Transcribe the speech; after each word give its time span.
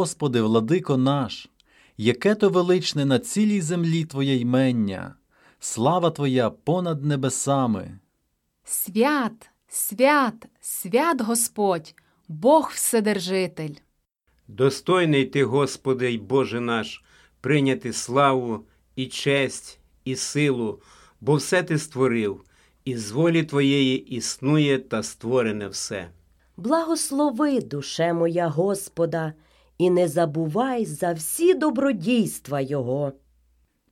Господи, 0.00 0.40
владико 0.40 0.96
наш, 0.96 1.48
яке 1.96 2.34
то 2.34 2.48
величне 2.48 3.04
на 3.04 3.18
цілій 3.18 3.60
землі 3.60 4.04
Твоє 4.04 4.36
ймення, 4.36 5.14
слава 5.58 6.10
Твоя 6.10 6.50
понад 6.50 7.04
небесами. 7.04 7.98
Свят, 8.64 9.50
свят, 9.68 10.34
свят 10.60 11.20
Господь, 11.20 11.94
Бог 12.28 12.70
Вседержитель. 12.74 13.74
Достойний 14.48 15.24
ти, 15.24 15.44
Господи 15.44 16.12
й 16.12 16.18
Боже 16.18 16.60
наш, 16.60 17.04
прийняти 17.40 17.92
славу 17.92 18.66
і 18.96 19.06
честь, 19.06 19.78
і 20.04 20.16
силу, 20.16 20.82
бо 21.20 21.34
все 21.34 21.62
ти 21.62 21.78
створив, 21.78 22.44
і 22.84 22.96
з 22.96 23.10
волі 23.10 23.44
Твоєї 23.44 24.16
існує 24.16 24.78
та 24.78 25.02
створене 25.02 25.68
все. 25.68 26.10
Благослови, 26.56 27.60
душе 27.60 28.12
моя 28.12 28.48
Господа, 28.48 29.32
і 29.80 29.90
не 29.90 30.08
забувай 30.08 30.86
за 30.86 31.12
всі 31.12 31.54
добродійства 31.54 32.60
Його. 32.60 33.12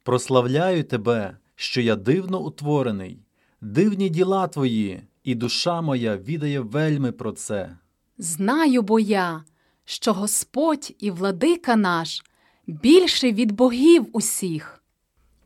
Прославляю 0.02 0.84
Тебе, 0.84 1.36
що 1.54 1.80
я 1.80 1.96
дивно 1.96 2.40
утворений, 2.40 3.22
дивні 3.60 4.08
діла 4.08 4.48
Твої, 4.48 5.02
і 5.24 5.34
душа 5.34 5.80
моя 5.80 6.16
відає 6.16 6.60
вельми 6.60 7.12
про 7.12 7.32
це. 7.32 7.76
Знаю 8.18 8.82
бо 8.82 9.00
я, 9.00 9.44
що 9.84 10.12
Господь 10.12 10.94
і 10.98 11.10
владика 11.10 11.76
наш 11.76 12.22
більший 12.66 13.32
від 13.32 13.52
богів 13.52 14.06
усіх. 14.12 14.82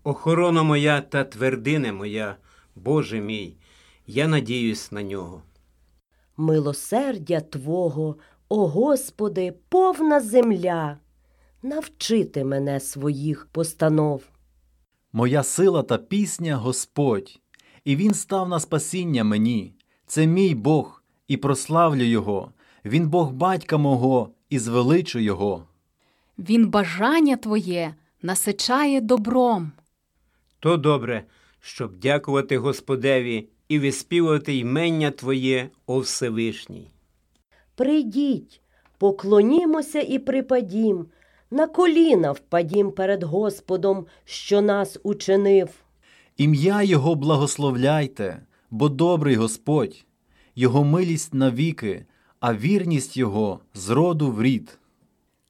Охорона 0.04 0.62
моя 0.62 1.00
та 1.00 1.24
твердине 1.24 1.92
моя, 1.92 2.36
Боже 2.74 3.21
мій, 3.21 3.56
я 4.06 4.28
надіюсь 4.28 4.92
на 4.92 5.03
нього. 5.03 5.42
Милосердя 6.36 7.41
Твого, 7.41 8.16
о 8.54 8.66
Господи, 8.66 9.54
повна 9.69 10.21
земля. 10.21 10.99
Навчити 11.63 12.45
мене 12.45 12.81
своїх 12.81 13.47
постанов. 13.53 14.22
Моя 15.13 15.43
сила 15.43 15.83
та 15.83 15.99
пісня 15.99 16.57
Господь, 16.57 17.41
і 17.84 17.97
Він 17.97 18.15
став 18.15 18.49
на 18.49 18.60
спасіння 18.60 19.25
мені. 19.25 19.75
Це 20.07 20.27
мій 20.27 20.54
Бог, 20.54 21.03
і 21.28 21.37
прославлю 21.37 22.03
Його. 22.03 22.53
Він 22.84 23.09
Бог 23.09 23.33
батька 23.33 23.77
мого, 23.77 24.31
і 24.51 24.59
звеличу 24.59 25.19
Його. 25.19 25.65
Він 26.39 26.69
бажання 26.69 27.37
Твоє 27.37 27.95
насичає 28.22 29.01
добром. 29.01 29.72
То 30.60 30.77
добре, 30.77 31.25
щоб 31.60 31.97
дякувати 31.97 32.59
Господеві 32.59 33.49
і 33.69 33.78
виспівувати 33.78 34.57
ймення 34.57 35.10
Твоє, 35.10 35.71
о 35.87 35.99
Всевишній. 35.99 36.91
Прийдіть, 37.74 38.60
поклонімося 38.98 40.01
і 40.01 40.19
припадім, 40.19 41.07
на 41.51 41.66
коліна 41.66 42.33
впадім 42.33 42.92
перед 42.92 43.22
Господом, 43.22 44.07
що 44.24 44.60
нас 44.60 44.98
учинив. 45.03 45.69
Ім'я 46.36 46.83
Його 46.83 47.15
благословляйте, 47.15 48.42
бо 48.71 48.89
добрий 48.89 49.34
Господь, 49.36 50.04
Його 50.57 50.84
милість 50.84 51.34
навіки, 51.34 52.07
а 52.41 52.54
вірність 52.54 53.16
Його 53.16 53.60
з 53.75 53.91
роду 53.91 54.30
в 54.30 54.42
рід. 54.42 54.78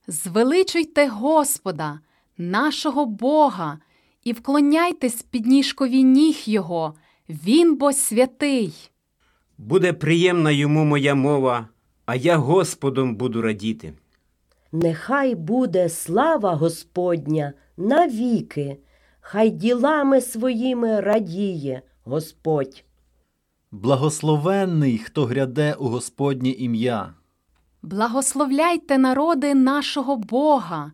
Звеличуйте 0.07 1.09
Господа, 1.09 2.01
нашого 2.39 3.07
Бога, 3.07 3.79
і 4.25 4.33
вклоняйтесь 4.33 5.23
під 5.23 5.47
ніжкові 5.47 6.03
ніг 6.03 6.43
Його, 6.45 6.95
Він 7.29 7.77
бо 7.77 7.93
святий. 7.93 8.91
Буде 9.59 9.93
приємна 9.93 10.51
йому 10.51 10.85
моя 10.85 11.15
мова, 11.15 11.69
а 12.07 12.15
я 12.15 12.37
Господом 12.37 13.17
буду 13.17 13.43
радіти. 13.43 13.93
Нехай 14.73 15.35
буде 15.35 15.89
слава 15.89 16.55
Господня 16.55 17.53
навіки, 17.77 18.79
хай 19.21 19.51
ділами 19.51 20.21
своїми 20.21 21.01
радіє 21.01 21.83
Господь. 22.05 22.85
Благословенний, 23.71 24.99
хто 24.99 25.25
гряде 25.25 25.75
у 25.75 25.89
Господнє 25.89 26.49
ім'я. 26.51 27.15
Благословляйте 27.83 28.99
народи 28.99 29.55
нашого 29.55 30.17
Бога, 30.17 30.93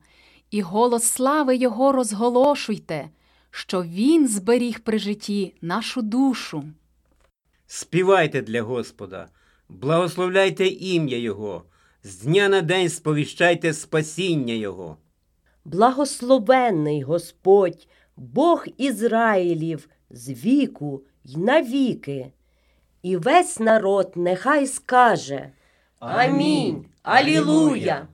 і 0.50 0.62
голос 0.62 1.04
слави 1.04 1.56
Його 1.56 1.92
розголошуйте, 1.92 3.10
що 3.50 3.82
Він 3.82 4.28
зберіг 4.28 4.80
при 4.80 4.98
житті 4.98 5.54
нашу 5.62 6.02
душу. 6.02 6.64
Співайте 7.66 8.42
для 8.42 8.62
Господа, 8.62 9.28
благословляйте 9.68 10.66
ім'я 10.66 11.18
Його, 11.18 11.62
з 12.02 12.20
дня 12.20 12.48
на 12.48 12.60
день 12.60 12.88
сповіщайте 12.88 13.72
спасіння 13.72 14.54
Його. 14.54 14.96
Благословенний 15.64 17.02
Господь, 17.02 17.88
Бог 18.16 18.64
Ізраїлів, 18.76 19.88
з 20.10 20.28
віку 20.28 21.02
й 21.24 21.36
навіки. 21.36 22.32
І 23.02 23.16
весь 23.16 23.60
народ 23.60 24.12
нехай 24.16 24.66
скаже 24.66 25.50
Амінь. 25.98 26.86
Алілуя. 27.02 28.06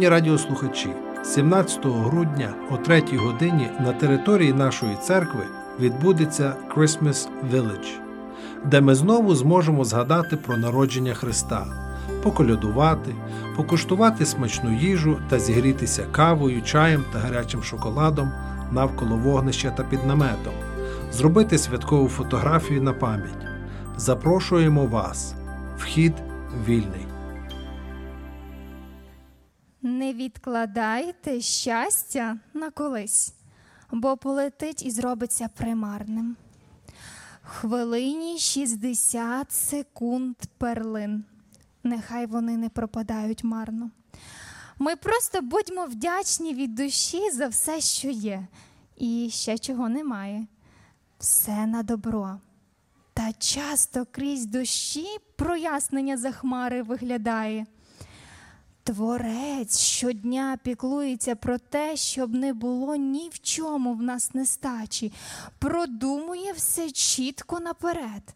Шановні 0.00 0.16
радіослухачі, 0.16 0.88
17 1.24 1.86
грудня 1.86 2.54
о 2.70 2.76
3 2.76 3.02
годині 3.16 3.68
на 3.80 3.92
території 3.92 4.52
нашої 4.52 4.96
церкви 4.96 5.40
відбудеться 5.80 6.54
Christmas 6.76 7.28
Village, 7.52 7.88
де 8.64 8.80
ми 8.80 8.94
знову 8.94 9.34
зможемо 9.34 9.84
згадати 9.84 10.36
про 10.36 10.56
народження 10.56 11.14
Христа, 11.14 11.66
поколядувати, 12.22 13.14
покуштувати 13.56 14.26
смачну 14.26 14.72
їжу 14.76 15.18
та 15.28 15.38
зігрітися 15.38 16.06
кавою, 16.12 16.62
чаєм 16.62 17.04
та 17.12 17.18
гарячим 17.18 17.62
шоколадом 17.62 18.32
навколо 18.72 19.16
вогнища 19.16 19.70
та 19.70 19.82
під 19.82 20.06
наметом, 20.06 20.54
зробити 21.12 21.58
святкову 21.58 22.08
фотографію 22.08 22.82
на 22.82 22.92
пам'ять. 22.92 23.46
Запрошуємо 23.96 24.86
вас. 24.86 25.34
Вхід 25.78 26.14
вільний. 26.66 27.09
Відкладайте 30.20 31.40
щастя 31.40 32.36
на 32.54 32.70
колись, 32.70 33.34
бо 33.90 34.16
полетить 34.16 34.86
і 34.86 34.90
зробиться 34.90 35.48
примарним. 35.56 36.36
Хвилині 37.42 38.38
60 38.38 39.52
секунд 39.52 40.36
перлин. 40.58 41.24
Нехай 41.84 42.26
вони 42.26 42.56
не 42.56 42.68
пропадають 42.68 43.44
марно. 43.44 43.90
Ми 44.78 44.96
просто 44.96 45.42
будьмо 45.42 45.84
вдячні 45.84 46.54
від 46.54 46.74
душі 46.74 47.30
за 47.30 47.48
все, 47.48 47.80
що 47.80 48.08
є, 48.08 48.46
і 48.96 49.28
ще 49.32 49.58
чого 49.58 49.88
немає. 49.88 50.46
Все 51.18 51.66
на 51.66 51.82
добро. 51.82 52.40
Та 53.14 53.32
часто 53.32 54.06
крізь 54.10 54.46
дощі 54.46 55.06
прояснення 55.36 56.16
за 56.16 56.32
хмари 56.32 56.82
виглядає. 56.82 57.66
Творець 58.94 59.78
щодня 59.78 60.58
піклується 60.62 61.36
про 61.36 61.58
те, 61.58 61.96
щоб 61.96 62.34
не 62.34 62.52
було 62.52 62.96
ні 62.96 63.30
в 63.32 63.40
чому 63.40 63.94
в 63.94 64.02
нас 64.02 64.34
нестачі, 64.34 65.12
продумує 65.58 66.52
все 66.52 66.90
чітко 66.90 67.60
наперед. 67.60 68.34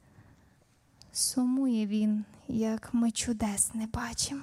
Сумує 1.13 1.87
він, 1.87 2.25
як 2.49 2.95
ми 2.95 3.11
чудес 3.11 3.75
не 3.75 3.87
бачимо. 3.87 4.43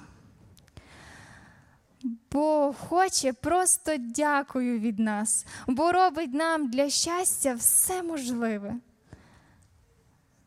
Бо 2.32 2.74
хоче 2.88 3.32
просто 3.32 3.96
дякую 3.98 4.80
від 4.80 4.98
нас, 4.98 5.46
бо 5.66 5.92
робить 5.92 6.34
нам 6.34 6.70
для 6.70 6.90
щастя 6.90 7.54
все 7.54 8.02
можливе. 8.02 8.76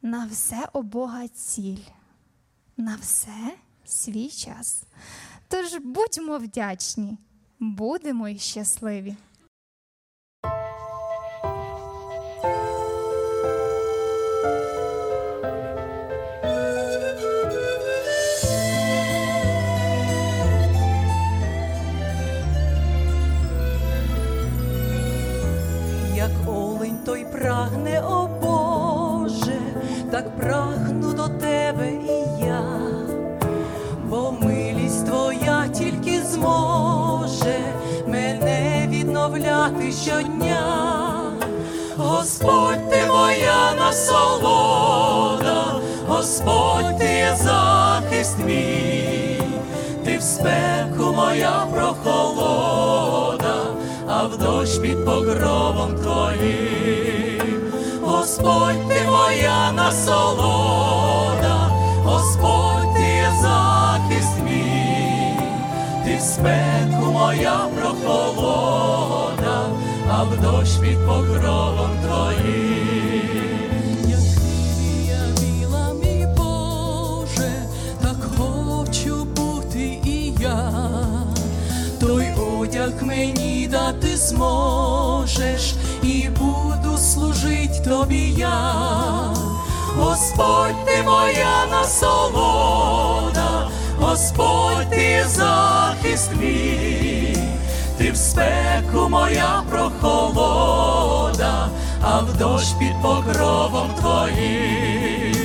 На 0.02 0.26
все 0.26 0.68
у 0.74 0.82
Бога 0.82 1.28
ціль, 1.28 1.84
на 2.78 2.96
все 2.96 3.56
свій 3.86 4.30
час. 4.30 4.84
Тож 5.48 5.76
будьмо 5.84 6.38
вдячні, 6.38 7.18
будемо 7.60 8.28
й 8.28 8.40
щасливі. 8.40 9.16
Як 26.16 26.32
олень 26.48 26.98
той 27.06 27.26
прагне, 27.26 28.02
о 28.02 28.28
Боже, 28.42 29.60
так 30.12 30.38
прагну 30.38 30.85
щодня. 40.16 41.32
Господь 41.98 42.90
ти 42.90 43.06
моя 43.08 43.74
насолода, 43.80 45.66
Господь 46.08 46.98
ти 47.00 47.06
є 47.06 47.38
захист 47.44 48.38
мій. 48.46 48.96
спеку 50.26 51.14
моя 51.14 51.68
прохолода, 51.72 53.56
а 54.08 54.24
в 54.24 54.38
дощ 54.38 54.78
під 54.78 55.06
покровом 55.06 55.96
твоїм. 55.96 57.72
Господь 58.02 58.88
ти 58.88 59.02
моя 59.12 59.72
насолода, 59.72 60.92
Господь 62.04 62.94
ти 62.96 63.02
є 63.02 63.32
захист 63.42 64.38
мій, 64.44 65.40
ти 66.06 66.18
в 66.18 66.22
спеку 66.22 67.12
моя 67.12 67.60
прохолода, 67.76 68.95
а 70.26 70.36
в 70.36 70.42
дощ 70.42 70.78
під 70.78 70.98
покровом 71.06 71.90
твоїм. 72.06 73.66
Як 74.08 74.20
лілія 74.44 75.22
біла, 75.42 75.94
мій 75.94 76.28
Боже, 76.38 77.52
так 78.02 78.18
хочу 78.38 79.26
бути 79.26 80.00
і 80.04 80.34
я. 80.40 80.72
Той 82.00 82.26
одяг 82.60 83.04
мені 83.04 83.68
дати 83.72 84.18
зможеш, 84.18 85.76
і 86.04 86.30
буду 86.30 86.98
служить 86.98 87.84
тобі 87.84 88.34
я. 88.38 88.74
Господь 89.98 90.86
ти 90.86 91.04
моя 91.04 91.66
насолода, 91.72 93.70
Господь 94.00 94.90
ти 94.90 95.26
захист 95.28 96.30
мій, 96.40 97.05
ти 98.06 98.12
в 98.12 98.18
спеку 98.18 99.10
моя 99.10 99.64
прохолода, 99.70 101.70
а 102.02 102.20
в 102.20 102.38
дощ 102.38 102.66
під 102.80 103.02
покровом 103.02 103.90
твоїм. 104.00 105.36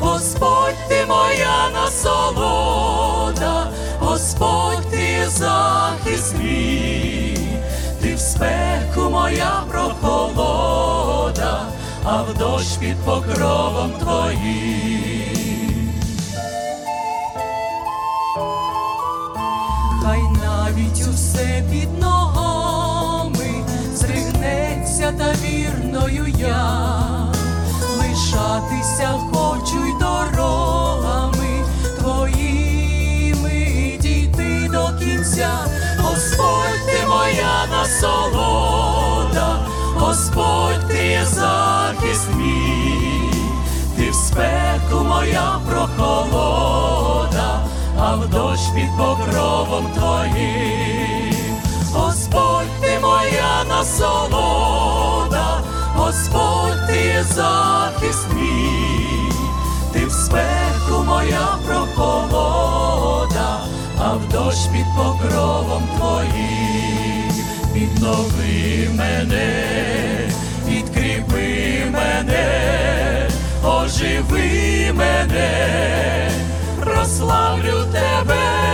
Господь 0.00 0.76
ти 0.88 1.06
моя 1.08 1.70
насолода, 1.74 3.66
Господь 4.00 4.90
ти 4.90 5.28
захист 5.28 6.34
мій, 6.38 7.38
ти 8.02 8.14
в 8.14 8.20
спеку 8.20 9.10
моя 9.10 9.62
прохолода, 9.70 11.60
а 12.04 12.22
в 12.22 12.38
дощ 12.38 12.76
під 12.80 12.96
покровом 12.96 13.92
твоїм. 14.00 15.07
Усе 21.38 21.62
під 21.70 21.98
ногами 22.00 23.64
зригнеться 23.94 25.14
та 25.18 25.32
вірною 25.32 26.26
я, 26.38 27.32
лишатися 27.98 29.14
хочу 29.32 29.86
й 29.86 29.92
дорогами 30.00 31.64
твоїми. 31.98 33.64
Дійти 34.00 34.68
до 34.72 34.98
кінця, 34.98 35.50
Господь 35.98 36.86
ти 36.86 37.06
моя 37.08 37.66
насолода, 37.70 39.58
Господь 39.96 40.88
ти 40.88 41.06
є 41.06 41.24
захист 41.24 42.28
мій, 42.36 43.32
ти 43.96 44.10
в 44.10 44.14
спеку 44.14 45.04
моя 45.04 45.60
прохолода, 45.68 47.60
а 48.00 48.14
в 48.14 48.28
дощ 48.28 48.60
під 48.74 48.88
покровом 48.98 49.86
твоїм. 49.94 51.27
Господь 52.30 52.68
ти 52.80 52.98
моя 53.02 53.64
насолода, 53.68 55.62
Господь 55.94 56.86
ти 56.86 56.96
є 56.96 57.22
захист 57.22 58.26
мій, 58.34 59.32
ти 59.92 60.06
в 60.06 60.12
спеку 60.12 61.04
моя 61.04 61.48
прохолода, 61.66 63.60
а 63.98 64.12
в 64.12 64.28
дощ 64.32 64.66
під 64.72 64.86
покровом 64.96 65.88
твоїм. 65.96 67.32
Віднови 67.74 68.88
мене, 68.94 69.64
відкріпи 70.68 71.90
мене, 71.90 73.28
оживи 73.64 74.92
мене, 74.92 76.30
прославлю 76.80 77.84
тебе. 77.92 78.67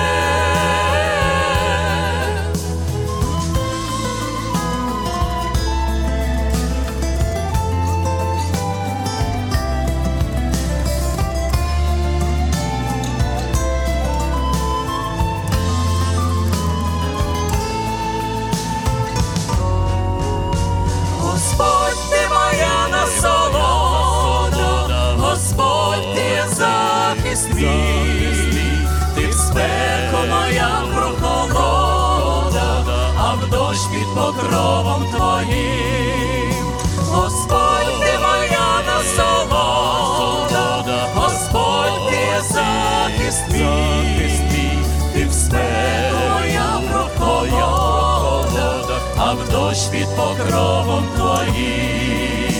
Дощ 49.84 49.92
під 49.92 50.16
покровом 50.16 51.04
твоїм, 51.16 52.52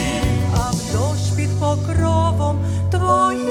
а 0.54 0.70
в 0.70 0.92
дощ 0.92 1.36
під 1.36 1.60
покровом 1.60 2.64
твоїм. 2.90 3.44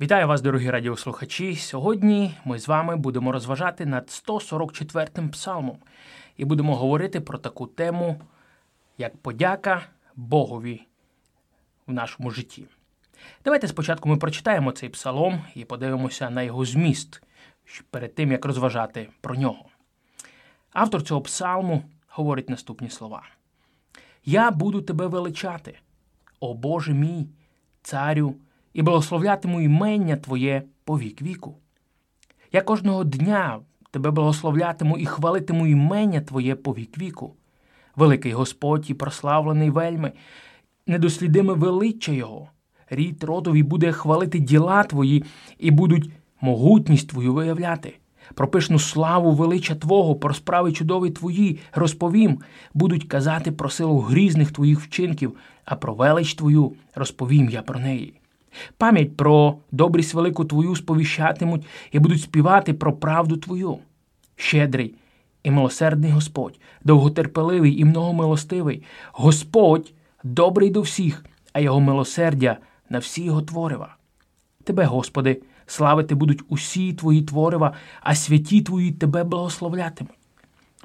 Вітаю 0.00 0.28
вас, 0.28 0.40
дорогі 0.40 0.70
радіослухачі. 0.70 1.56
Сьогодні 1.56 2.34
ми 2.44 2.58
з 2.58 2.68
вами 2.68 2.96
будемо 2.96 3.32
розважати 3.32 3.86
над 3.86 4.04
144-м 4.28 5.28
псалмом 5.28 5.78
і 6.36 6.44
будемо 6.44 6.76
говорити 6.76 7.20
про 7.20 7.38
таку 7.38 7.66
тему, 7.66 8.20
як 8.98 9.16
подяка 9.16 9.82
Богові 10.16 10.82
в 11.86 11.92
нашому 11.92 12.30
житті. 12.30 12.64
Давайте 13.44 13.68
спочатку 13.68 14.08
ми 14.08 14.16
прочитаємо 14.16 14.72
цей 14.72 14.88
псалом 14.88 15.44
і 15.54 15.64
подивимося 15.64 16.30
на 16.30 16.42
його 16.42 16.64
зміст 16.64 17.22
перед 17.90 18.14
тим, 18.14 18.32
як 18.32 18.44
розважати 18.44 19.08
про 19.20 19.34
нього. 19.34 19.64
Автор 20.72 21.02
цього 21.02 21.20
псалму 21.20 21.82
говорить 22.08 22.50
наступні 22.50 22.90
слова: 22.90 23.22
Я 24.24 24.50
буду 24.50 24.82
тебе 24.82 25.06
величати, 25.06 25.78
о 26.40 26.54
Боже 26.54 26.94
мій, 26.94 27.28
царю, 27.82 28.34
і 28.72 28.82
благословлятиму 28.82 29.60
імення 29.60 30.16
Твоє 30.16 30.62
по 30.84 30.98
вік 30.98 31.22
віку. 31.22 31.56
Я 32.52 32.62
кожного 32.62 33.04
дня 33.04 33.60
тебе 33.90 34.10
благословлятиму 34.10 34.98
і 34.98 35.06
хвалитиму 35.06 35.66
імення 35.66 36.20
Твоє 36.20 36.54
по 36.54 36.74
вік 36.74 36.98
віку. 36.98 37.34
Великий 37.96 38.32
Господь 38.32 38.90
і 38.90 38.94
прославлений 38.94 39.70
вельми, 39.70 40.12
недослідиме 40.86 41.52
величчя 41.52 42.12
Його. 42.12 42.48
Рід 42.90 43.24
родові 43.24 43.62
буде 43.62 43.92
хвалити 43.92 44.38
діла 44.38 44.84
Твої 44.84 45.24
і 45.58 45.70
будуть 45.70 46.10
могутність 46.40 47.08
Твою 47.08 47.34
виявляти. 47.34 47.98
Про 48.34 48.48
пишну 48.48 48.78
славу 48.78 49.32
величчя 49.32 49.74
Твого, 49.74 50.14
про 50.14 50.34
справи 50.34 50.72
чудові 50.72 51.10
Твої 51.10 51.58
розповім, 51.74 52.38
будуть 52.74 53.04
казати 53.04 53.52
про 53.52 53.70
силу 53.70 53.98
грізних 53.98 54.52
Твоїх 54.52 54.80
вчинків, 54.80 55.36
а 55.64 55.76
про 55.76 55.94
велич 55.94 56.34
Твою 56.34 56.72
розповім 56.94 57.50
я 57.50 57.62
про 57.62 57.80
неї. 57.80 58.14
Пам'ять 58.76 59.16
про 59.16 59.56
добрість 59.72 60.14
велику 60.14 60.44
Твою 60.44 60.76
сповіщатимуть 60.76 61.66
і 61.92 61.98
будуть 61.98 62.22
співати 62.22 62.74
про 62.74 62.92
правду 62.92 63.36
Твою. 63.36 63.78
Щедрий 64.36 64.94
і 65.42 65.50
милосердний 65.50 66.10
Господь, 66.10 66.60
довготерпеливий 66.84 67.80
і 67.80 67.84
многомилостивий, 67.84 68.82
Господь 69.12 69.92
добрий 70.24 70.70
до 70.70 70.80
всіх, 70.80 71.24
а 71.52 71.60
його 71.60 71.80
милосердя 71.80 72.56
на 72.90 72.98
всі 72.98 73.24
його 73.24 73.42
творива. 73.42 73.96
Тебе, 74.64 74.84
Господи, 74.84 75.42
славити 75.68 76.14
будуть 76.14 76.42
усі 76.48 76.92
твої 76.92 77.22
творива, 77.22 77.72
а 78.00 78.14
святі 78.14 78.60
твої 78.60 78.92
тебе 78.92 79.24
благословлятимуть. 79.24 80.14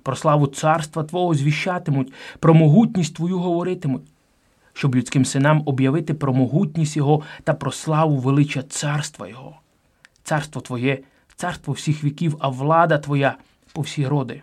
Про 0.03 0.15
славу 0.15 0.47
царства 0.47 1.03
Твого 1.03 1.33
звіщатимуть, 1.33 2.13
про 2.39 2.53
могутність 2.53 3.15
Твою 3.15 3.39
говоритимуть, 3.39 4.03
щоб 4.73 4.95
людським 4.95 5.25
синам 5.25 5.63
об'явити 5.65 6.13
про 6.13 6.33
могутність 6.33 6.97
Його 6.97 7.21
та 7.43 7.53
про 7.53 7.71
славу 7.71 8.17
велича 8.17 8.63
царства 8.63 9.27
Його. 9.27 9.55
Царство 10.23 10.61
Твоє, 10.61 10.99
царство 11.35 11.73
всіх 11.73 12.03
віків, 12.03 12.35
а 12.39 12.49
влада 12.49 12.97
Твоя 12.97 13.35
по 13.73 13.81
всі 13.81 14.07
роди. 14.07 14.41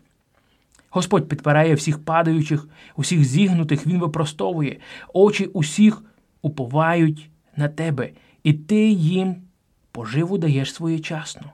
Господь 0.90 1.28
підпирає 1.28 1.74
всіх 1.74 2.04
падаючих, 2.04 2.68
усіх 2.96 3.24
зігнутих 3.24 3.86
Він 3.86 3.98
випростовує, 3.98 4.76
очі 5.12 5.46
усіх 5.46 6.02
уповають 6.42 7.30
на 7.56 7.68
тебе, 7.68 8.10
і 8.42 8.52
ти 8.52 8.88
їм 8.88 9.36
поживу 9.92 10.38
даєш 10.38 10.74
своєчасно. 10.74 11.52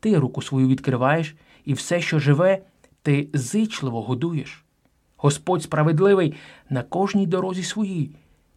Ти 0.00 0.18
руку 0.18 0.42
свою 0.42 0.68
відкриваєш, 0.68 1.34
і 1.64 1.72
все, 1.72 2.00
що 2.00 2.18
живе, 2.18 2.62
ти 3.02 3.28
зичливо 3.32 4.02
годуєш. 4.02 4.64
Господь 5.16 5.62
справедливий 5.62 6.34
на 6.70 6.82
кожній 6.82 7.26
дорозі 7.26 7.62
своїй 7.62 8.10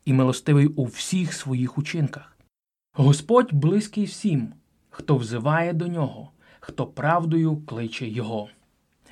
і 0.05 0.13
милостивий 0.13 0.67
у 0.67 0.85
всіх 0.85 1.33
своїх 1.33 1.77
учинках. 1.77 2.37
Господь 2.93 3.53
близький 3.53 4.05
всім, 4.05 4.53
хто 4.89 5.17
взиває 5.17 5.73
до 5.73 5.87
нього, 5.87 6.31
хто 6.59 6.85
правдою 6.85 7.57
кличе 7.65 8.07
Його. 8.07 8.49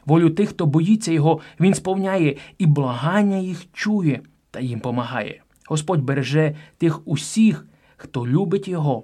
Волю 0.06 0.30
тих, 0.30 0.50
хто 0.50 0.66
боїться 0.66 1.12
Його, 1.12 1.40
Він 1.60 1.74
сповняє 1.74 2.38
і 2.58 2.66
благання 2.66 3.38
їх 3.38 3.66
чує 3.74 4.22
та 4.52 4.60
їм 4.60 4.80
помагає. 4.80 5.42
Господь 5.68 6.02
береже 6.02 6.56
тих 6.78 7.08
усіх, 7.08 7.66
хто 7.98 8.28
любить 8.28 8.68
Його, 8.68 9.04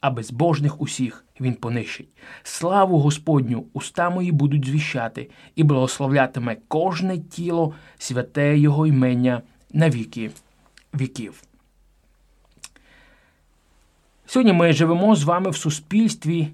а 0.00 0.10
безбожних 0.10 0.80
усіх 0.80 1.24
Він 1.40 1.54
понищить. 1.54 2.08
Славу 2.42 2.98
Господню 2.98 3.64
уста 3.72 4.10
мої 4.10 4.32
будуть 4.32 4.66
звіщати, 4.66 5.30
і 5.56 5.62
благословлятиме 5.62 6.56
кожне 6.68 7.18
тіло 7.18 7.74
святе 7.98 8.58
Його 8.58 8.86
імення 8.86 9.42
на 9.72 9.90
віки 9.90 10.30
віків. 10.94 11.42
Сьогодні 14.26 14.52
ми 14.52 14.72
живемо 14.72 15.16
з 15.16 15.24
вами 15.24 15.50
в 15.50 15.56
суспільстві, 15.56 16.48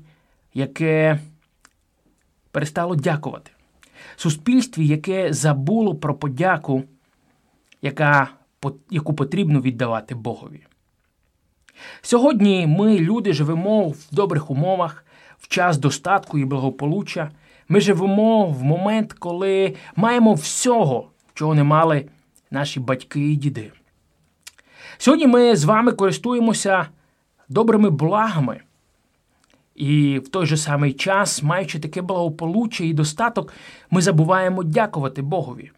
яке 0.54 1.18
перестало 2.50 2.94
дякувати. 2.94 3.50
Суспільстві, 4.16 4.86
яке 4.86 5.32
забуло 5.32 5.94
про 5.94 6.14
подяку, 6.14 6.82
яка, 7.82 8.28
яку 8.90 9.14
потрібно 9.14 9.60
віддавати 9.60 10.14
Богові. 10.14 10.60
Сьогодні 12.02 12.66
ми, 12.66 12.98
люди, 12.98 13.32
живемо 13.32 13.88
в 13.88 14.06
добрих 14.12 14.50
умовах, 14.50 15.04
в 15.38 15.48
час 15.48 15.78
достатку 15.78 16.38
і 16.38 16.44
благополуччя. 16.44 17.30
Ми 17.68 17.80
живемо 17.80 18.46
в 18.46 18.62
момент, 18.62 19.12
коли 19.12 19.76
маємо 19.96 20.34
всього, 20.34 21.08
чого 21.34 21.54
не 21.54 21.64
мали 21.64 22.06
наші 22.50 22.80
батьки 22.80 23.32
і 23.32 23.36
діди. 23.36 23.72
Сьогодні 24.98 25.26
ми 25.26 25.56
з 25.56 25.64
вами 25.64 25.92
користуємося 25.92 26.86
добрими 27.48 27.90
благами. 27.90 28.60
І 29.74 30.18
в 30.18 30.28
той 30.28 30.46
же 30.46 30.56
самий 30.56 30.92
час, 30.92 31.42
маючи 31.42 31.78
таке 31.78 32.02
благополуччя 32.02 32.84
і 32.84 32.92
достаток, 32.92 33.52
ми 33.90 34.00
забуваємо 34.00 34.62
дякувати 34.62 35.22
Богові. 35.22 35.70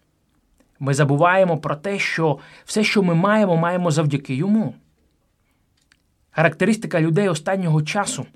Ми 0.81 0.95
забуваємо 0.95 1.59
про 1.59 1.77
те, 1.77 1.99
що 1.99 2.39
все, 2.65 2.85
що 2.85 3.03
ми 3.03 3.15
маємо, 3.15 3.57
маємо 3.57 3.91
завдяки 3.91 4.35
йому. 4.35 4.75
Характеристика 6.35 7.01
людей 7.01 7.29
останнього 7.29 7.83
часу 7.83 8.27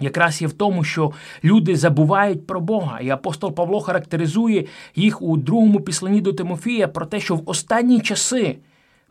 якраз 0.00 0.42
є 0.42 0.48
в 0.48 0.52
тому, 0.52 0.84
що 0.84 1.12
люди 1.44 1.76
забувають 1.76 2.46
про 2.46 2.60
Бога. 2.60 3.00
І 3.00 3.10
апостол 3.10 3.54
Павло 3.54 3.80
характеризує 3.80 4.66
їх 4.94 5.22
у 5.22 5.36
другому 5.36 5.80
післанні 5.80 6.20
до 6.20 6.32
Тимофія 6.32 6.88
про 6.88 7.06
те, 7.06 7.20
що 7.20 7.34
в 7.34 7.42
останні 7.46 8.00
часи, 8.00 8.58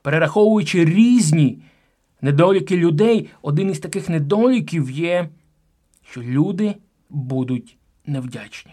перераховуючи 0.02 0.86
різні 0.86 1.60
недоліки 2.22 2.78
людей, 2.78 3.30
один 3.42 3.70
із 3.70 3.80
таких 3.80 4.10
недоліків 4.10 4.92
є, 4.92 5.30
що 6.12 6.22
люди 6.22 6.76
будуть 7.10 7.78
невдячні. 8.06 8.72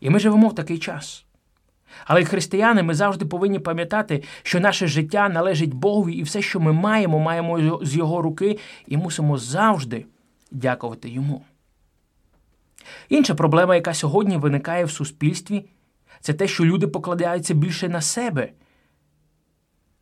І 0.00 0.10
ми 0.10 0.18
живемо 0.18 0.48
в 0.48 0.54
такий 0.54 0.78
час. 0.78 1.24
Але 2.04 2.24
християни 2.24 2.82
ми 2.82 2.94
завжди 2.94 3.26
повинні 3.26 3.58
пам'ятати, 3.58 4.22
що 4.42 4.60
наше 4.60 4.86
життя 4.86 5.28
належить 5.28 5.74
Богові, 5.74 6.14
і 6.14 6.22
все, 6.22 6.42
що 6.42 6.60
ми 6.60 6.72
маємо, 6.72 7.18
маємо 7.18 7.80
з 7.82 7.96
Його 7.96 8.22
руки, 8.22 8.58
і 8.86 8.96
мусимо 8.96 9.38
завжди 9.38 10.06
дякувати 10.50 11.08
Йому. 11.08 11.44
Інша 13.08 13.34
проблема, 13.34 13.74
яка 13.74 13.94
сьогодні 13.94 14.36
виникає 14.36 14.84
в 14.84 14.90
суспільстві, 14.90 15.64
це 16.20 16.34
те, 16.34 16.48
що 16.48 16.64
люди 16.64 16.86
покладаються 16.86 17.54
більше 17.54 17.88
на 17.88 18.00
себе, 18.00 18.48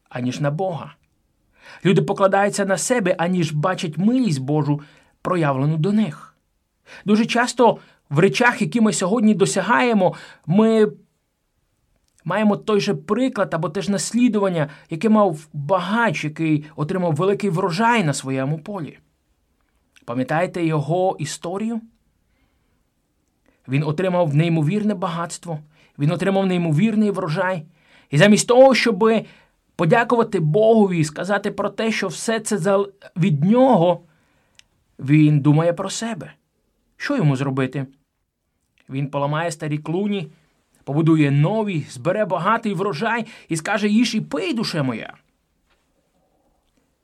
аніж 0.09 0.40
на 0.40 0.51
Бога. 0.51 0.94
Люди 1.85 2.03
покладаються 2.03 2.64
на 2.64 2.79
себе, 2.79 3.14
аніж 3.18 3.53
бачать 3.53 3.99
милість 3.99 4.40
Божу, 4.40 4.81
проявлену 5.22 5.77
до 5.77 5.92
них. 5.92 6.35
Дуже 7.05 7.27
часто 7.27 7.79
в 8.11 8.18
речах, 8.18 8.62
які 8.62 8.81
ми 8.81 8.92
сьогодні 8.92 9.35
досягаємо, 9.35 10.14
ми 10.46 10.92
маємо 12.27 12.57
той 12.57 12.81
же 12.81 12.95
приклад 12.95 13.55
або 13.55 13.69
те 13.69 13.83
ж 13.83 13.91
наслідування, 13.91 14.69
яке 14.91 15.09
мав 15.09 15.49
багач, 15.53 16.25
який 16.25 16.65
отримав 16.77 17.15
великий 17.15 17.51
врожай 17.51 18.05
на 18.05 18.12
своєму 18.12 18.59
полі. 18.59 18.99
Пам'ятаєте 20.05 20.65
його 20.65 21.17
історію? 21.19 21.81
Він 23.69 23.83
отримав 23.83 24.35
неймовірне 24.35 24.95
багатство, 24.95 25.59
він 25.99 26.11
отримав 26.11 26.47
неймовірний 26.47 27.11
врожай. 27.11 27.62
І 28.11 28.19
замість 28.19 28.49
того, 28.49 28.75
щоб 28.75 29.05
подякувати 29.77 30.41
Богові 30.41 30.99
і 30.99 31.05
сказати 31.05 31.51
про 31.51 31.71
те, 31.71 31.93
що 31.93 32.09
все 32.09 32.41
це 32.41 32.79
від 33.17 33.45
нього, 33.45 34.01
він 34.99 35.41
думає 35.41 35.73
про 35.73 35.91
себе. 35.91 36.33
Що 36.97 37.17
йому 37.17 37.37
зробити? 37.37 37.87
Він 38.91 39.11
поламає 39.11 39.51
старі 39.51 39.79
клуні, 39.79 40.29
побудує 40.87 41.31
нові, 41.31 41.87
збере 41.90 42.25
багатий 42.25 42.75
врожай 42.75 43.27
і 43.49 43.57
скаже 43.57 43.88
їж 43.88 44.14
і 44.14 44.20
пий, 44.20 44.55
душе 44.55 44.83
моя. 44.83 45.14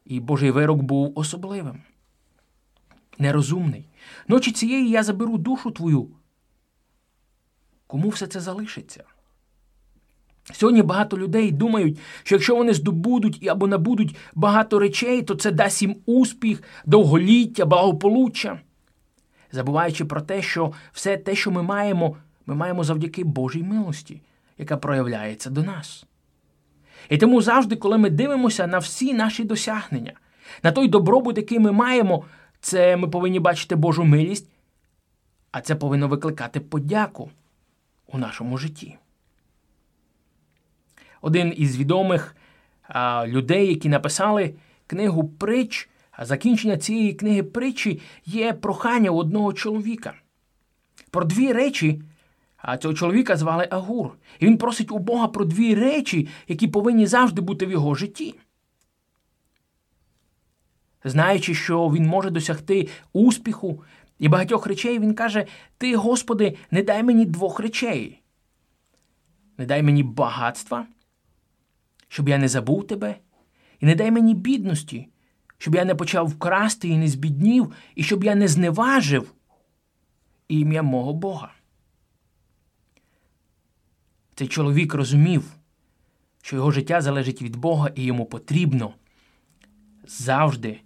І 0.04 0.20
Божий 0.20 0.50
вирок 0.50 0.82
був 0.82 1.12
особливим, 1.14 1.82
нерозумний. 3.18 3.88
Ночі 4.28 4.52
цієї 4.52 4.90
я 4.90 5.02
заберу 5.02 5.38
душу 5.38 5.70
твою. 5.70 6.08
Кому 7.86 8.08
все 8.08 8.26
це 8.26 8.40
залишиться? 8.40 9.04
Сьогодні 10.52 10.82
багато 10.82 11.18
людей 11.18 11.50
думають, 11.50 11.98
що 12.22 12.34
якщо 12.34 12.56
вони 12.56 12.74
здобудуть 12.74 13.46
або 13.48 13.66
набудуть 13.66 14.16
багато 14.34 14.78
речей, 14.78 15.22
то 15.22 15.34
це 15.34 15.50
дасть 15.50 15.82
їм 15.82 15.96
успіх, 16.06 16.62
довголіття, 16.86 17.66
благополуччя. 17.66 18.60
Забуваючи 19.52 20.04
про 20.04 20.20
те, 20.20 20.42
що 20.42 20.72
все 20.92 21.16
те, 21.16 21.34
що 21.34 21.50
ми 21.50 21.62
маємо, 21.62 22.16
ми 22.46 22.55
маємо 22.55 22.85
завдяки 22.85 23.24
Божій 23.24 23.62
милості, 23.62 24.20
яка 24.59 24.76
проявляється 24.76 25.50
до 25.50 25.62
нас. 25.62 26.07
І 27.09 27.18
тому 27.18 27.42
завжди, 27.42 27.76
коли 27.76 27.98
ми 27.98 28.11
дивимося 28.11 28.66
на 28.66 28.78
всі 28.78 29.14
наші 29.14 29.44
досягнення, 29.44 30.12
на 30.62 30.72
той 30.72 30.88
добробут, 30.88 31.37
який 31.37 31.59
ми 31.59 31.72
маємо, 31.72 32.24
це 32.61 32.96
ми 32.96 33.09
повинні 33.09 33.40
бачити 33.40 33.76
Божу 33.76 34.05
милість, 34.05 34.48
а 35.52 35.61
це 35.61 35.74
повинно 35.74 36.09
викликати 36.09 36.61
подяку 36.61 37.31
у 38.07 38.18
нашому 38.18 38.59
житті. 38.59 38.96
Один 41.20 41.55
із 41.57 41.76
відомих 41.76 42.37
а, 42.83 43.26
людей, 43.26 43.68
які 43.68 43.88
написали 43.88 44.55
книгу 44.87 45.28
притч, 45.28 45.88
а 46.11 46.24
закінчення 46.24 46.76
цієї 46.76 47.12
книги 47.12 47.42
притчі 47.42 48.00
є 48.26 48.52
прохання 48.52 49.11
одного 49.11 49.52
чоловіка. 49.52 50.14
Про 51.11 51.24
дві 51.24 51.52
речі 51.52 52.02
а 52.62 52.77
цього 52.77 52.94
чоловіка 52.94 53.37
звали 53.37 53.68
Агур. 53.70 54.11
І 54.38 54.46
він 54.46 54.59
просить 54.59 54.92
у 54.92 54.98
Бога 54.98 55.29
про 55.29 55.44
дві 55.44 55.75
речі, 55.75 56.29
які 56.48 56.68
повинні 56.68 57.07
завжди 57.07 57.40
бути 57.40 57.66
в 57.66 57.70
його 57.70 57.94
житті. 57.94 58.35
Знаючи, 61.05 61.55
що 61.55 61.88
він 61.88 62.07
може 62.07 62.31
досягти 62.31 62.88
успіху 63.12 63.85
і 64.18 64.29
багатьох 64.29 64.66
речей, 64.66 64.98
він 64.98 65.14
каже: 65.14 65.46
Ти, 65.79 65.96
Господи, 65.96 66.57
не 66.70 66.83
дай 66.83 67.03
мені 67.03 67.27
двох 67.27 67.61
речей. 67.61 68.22
Не 69.59 69.66
дай 69.66 69.83
мені 69.83 70.03
багатства, 70.03 70.87
щоб 72.09 72.29
я 72.29 72.38
не 72.38 72.48
забув 72.48 72.87
тебе, 72.87 73.16
і 73.81 73.87
не 73.87 73.94
дай 73.94 74.11
мені 74.11 74.35
бідності, 74.35 75.09
щоб 75.59 75.75
я 75.75 75.85
не 75.85 75.94
почав 75.94 76.27
вкрасти 76.29 76.88
і 76.88 76.96
не 76.96 77.09
збіднів, 77.09 77.72
і 77.94 78.03
щоб 78.03 78.25
я 78.25 78.35
не 78.35 78.48
зневажив 78.48 79.33
ім'я 80.48 80.83
мого 80.83 81.12
Бога. 81.12 81.53
Цей 84.34 84.48
чоловік 84.48 84.94
розумів, 84.94 85.44
що 86.42 86.56
його 86.56 86.70
життя 86.70 87.00
залежить 87.00 87.42
від 87.42 87.56
Бога, 87.56 87.90
і 87.94 88.04
йому 88.04 88.26
потрібно 88.26 88.94
завжди 90.06 90.80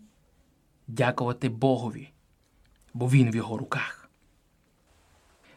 дякувати 0.86 1.48
Богові, 1.48 2.08
бо 2.94 3.08
він 3.08 3.30
в 3.30 3.36
його 3.36 3.58
руках. 3.58 4.10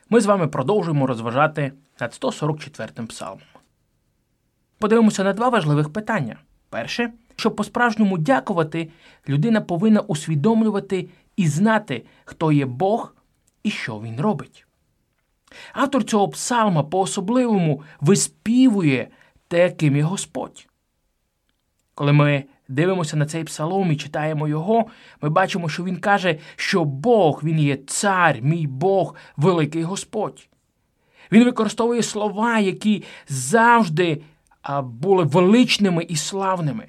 Ми 0.10 0.22
з 0.22 0.26
вами 0.26 0.48
продовжуємо 0.48 1.08
розважати 1.08 1.74
над 2.00 2.14
144 2.14 3.08
псалмом. 3.08 3.44
Подивимося 4.80 5.24
на 5.24 5.34
два 5.34 5.50
важливих 5.50 5.94
питання. 5.94 6.38
Перше, 6.70 7.14
щоб 7.36 7.56
по-справжньому 7.56 8.18
дякувати, 8.18 8.92
людина 9.30 9.62
повинна 9.62 10.02
усвідомлювати 10.02 11.10
і 11.36 11.48
знати, 11.48 12.06
хто 12.26 12.52
є 12.52 12.66
Бог 12.66 13.16
і 13.64 13.70
що 13.70 14.00
він 14.00 14.22
робить. 14.22 14.66
Автор 15.74 16.04
цього 16.04 16.30
псалма 16.30 16.84
по-особливому 16.84 17.84
виспівує 18.02 19.08
те, 19.48 19.72
ким 19.72 19.96
є 19.96 20.04
Господь. 20.04 20.68
Коли 21.96 22.14
ми 22.14 22.44
дивимося 22.68 23.18
на 23.18 23.26
цей 23.26 23.44
псалом 23.44 23.92
і 23.92 23.98
читаємо 23.98 24.48
його, 24.48 24.86
ми 25.22 25.30
бачимо, 25.30 25.70
що 25.70 25.84
він 25.84 25.98
каже, 25.98 26.40
що 26.56 26.86
Бог, 26.86 27.42
він 27.44 27.60
є 27.60 27.78
цар, 27.88 28.42
мій 28.42 28.68
Бог, 28.68 29.16
великий 29.38 29.84
Господь. 29.84 30.50
Він 31.32 31.44
використовує 31.44 32.04
слова, 32.04 32.60
які 32.60 33.04
завжди 33.28 34.22
були 34.84 35.24
величними 35.24 36.04
і 36.04 36.16
славними. 36.16 36.86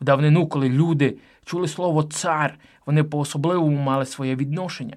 В 0.00 0.04
давнину, 0.04 0.46
коли 0.46 0.68
люди 0.68 1.16
чули 1.44 1.68
слово 1.68 2.02
цар, 2.02 2.58
вони 2.86 3.04
по-особливому 3.04 3.76
мали 3.76 4.06
своє 4.06 4.36
відношення. 4.36 4.96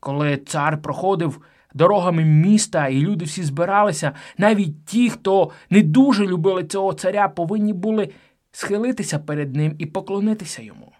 Коли 0.00 0.36
цар 0.36 0.82
проходив 0.82 1.42
дорогами 1.74 2.24
міста, 2.24 2.88
і 2.88 3.00
люди 3.00 3.24
всі 3.24 3.42
збиралися, 3.42 4.12
навіть 4.38 4.84
ті, 4.84 5.10
хто 5.10 5.50
не 5.70 5.82
дуже 5.82 6.26
любили 6.26 6.64
цього 6.64 6.92
царя, 6.92 7.28
повинні 7.28 7.72
були 7.72 8.08
схилитися 8.52 9.18
перед 9.18 9.56
ним 9.56 9.74
і 9.78 9.86
поклонитися 9.86 10.62
йому. 10.62 10.92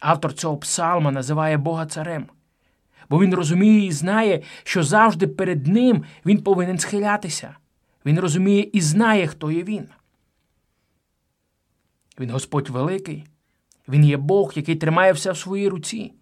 Автор 0.00 0.34
цього 0.34 0.56
псалма 0.56 1.10
називає 1.10 1.56
Бога 1.56 1.86
царем, 1.86 2.26
бо 3.10 3.20
він 3.20 3.34
розуміє 3.34 3.86
і 3.86 3.92
знає, 3.92 4.42
що 4.64 4.82
завжди 4.82 5.26
перед 5.26 5.66
ним 5.66 6.04
він 6.26 6.42
повинен 6.42 6.78
схилятися. 6.78 7.56
Він 8.06 8.20
розуміє 8.20 8.70
і 8.72 8.80
знає, 8.80 9.26
хто 9.26 9.50
є 9.50 9.62
він. 9.62 9.88
Він 12.20 12.30
Господь 12.30 12.68
великий, 12.68 13.24
Він 13.88 14.04
є 14.04 14.16
Бог, 14.16 14.52
який 14.56 14.76
тримає 14.76 15.12
все 15.12 15.32
в 15.32 15.36
своїй 15.36 15.68
руці. 15.68 16.12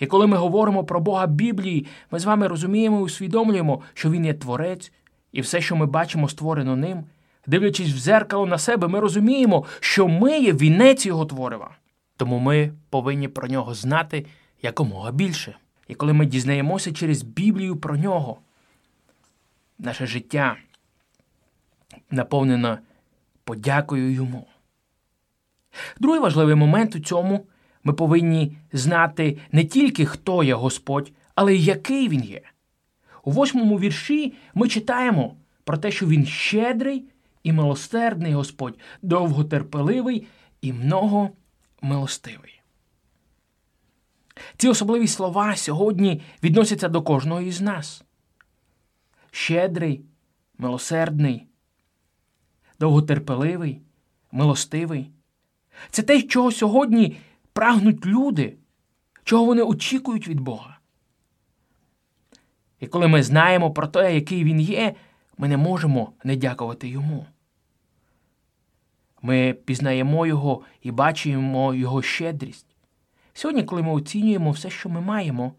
І 0.00 0.06
коли 0.06 0.26
ми 0.26 0.36
говоримо 0.36 0.84
про 0.84 1.00
Бога 1.00 1.26
Біблії, 1.26 1.86
ми 2.10 2.18
з 2.18 2.24
вами 2.24 2.46
розуміємо 2.46 3.00
і 3.00 3.02
усвідомлюємо, 3.02 3.82
що 3.94 4.10
Він 4.10 4.26
є 4.26 4.34
Творець, 4.34 4.92
і 5.32 5.40
все, 5.40 5.60
що 5.60 5.76
ми 5.76 5.86
бачимо, 5.86 6.28
створено 6.28 6.76
ним. 6.76 7.04
Дивлячись 7.46 7.92
в 7.92 7.98
зеркало 7.98 8.46
на 8.46 8.58
себе, 8.58 8.88
ми 8.88 9.00
розуміємо, 9.00 9.64
що 9.80 10.08
ми 10.08 10.38
є 10.38 10.52
вінець 10.52 11.06
Його 11.06 11.24
творива. 11.24 11.70
Тому 12.16 12.38
ми 12.38 12.72
повинні 12.90 13.28
про 13.28 13.48
нього 13.48 13.74
знати 13.74 14.26
якомога 14.62 15.12
більше. 15.12 15.56
І 15.88 15.94
коли 15.94 16.12
ми 16.12 16.26
дізнаємося 16.26 16.92
через 16.92 17.22
Біблію 17.22 17.76
про 17.76 17.96
нього, 17.96 18.38
наше 19.78 20.06
життя 20.06 20.56
наповнено 22.10 22.78
подякою 23.44 24.12
йому. 24.12 24.46
Другий 26.00 26.20
важливий 26.20 26.54
момент 26.54 26.96
у 26.96 27.00
цьому 27.00 27.46
ми 27.84 27.92
повинні 27.92 28.56
знати 28.72 29.38
не 29.52 29.64
тільки, 29.64 30.06
хто 30.06 30.42
є 30.42 30.54
Господь, 30.54 31.12
але 31.34 31.54
й 31.54 31.64
який 31.64 32.08
він 32.08 32.24
є. 32.24 32.42
У 33.24 33.30
восьмому 33.30 33.78
вірші 33.78 34.34
ми 34.54 34.68
читаємо 34.68 35.36
про 35.64 35.78
те, 35.78 35.90
що 35.90 36.06
він 36.06 36.26
щедрий 36.26 37.04
і 37.42 37.52
милосердний 37.52 38.32
Господь, 38.32 38.78
довготерпеливий 39.02 40.26
і 40.62 40.72
многомилостивий. 40.72 42.60
Ці 44.56 44.68
особливі 44.68 45.06
слова 45.06 45.56
сьогодні 45.56 46.22
відносяться 46.42 46.88
до 46.88 47.02
кожного 47.02 47.40
із 47.40 47.60
нас. 47.60 48.04
Щедрий, 49.30 50.04
милосердний, 50.58 51.46
довготерпеливий, 52.80 53.80
милостивий. 54.32 55.10
Це 55.90 56.02
те, 56.02 56.22
чого 56.22 56.52
сьогодні 56.52 57.16
прагнуть 57.52 58.06
люди, 58.06 58.56
чого 59.24 59.44
вони 59.44 59.62
очікують 59.62 60.28
від 60.28 60.40
Бога. 60.40 60.78
І 62.80 62.86
коли 62.86 63.08
ми 63.08 63.22
знаємо 63.22 63.70
про 63.70 63.86
те, 63.86 64.14
який 64.14 64.44
він 64.44 64.60
є, 64.60 64.94
ми 65.38 65.48
не 65.48 65.56
можемо 65.56 66.12
не 66.24 66.36
дякувати 66.36 66.88
йому. 66.88 67.26
Ми 69.22 69.52
пізнаємо 69.64 70.26
Його 70.26 70.62
і 70.82 70.90
бачимо 70.90 71.74
Його 71.74 72.02
щедрість. 72.02 72.66
Сьогодні, 73.32 73.64
коли 73.64 73.82
ми 73.82 73.92
оцінюємо 73.92 74.50
все, 74.50 74.70
що 74.70 74.88
ми 74.88 75.00
маємо, 75.00 75.54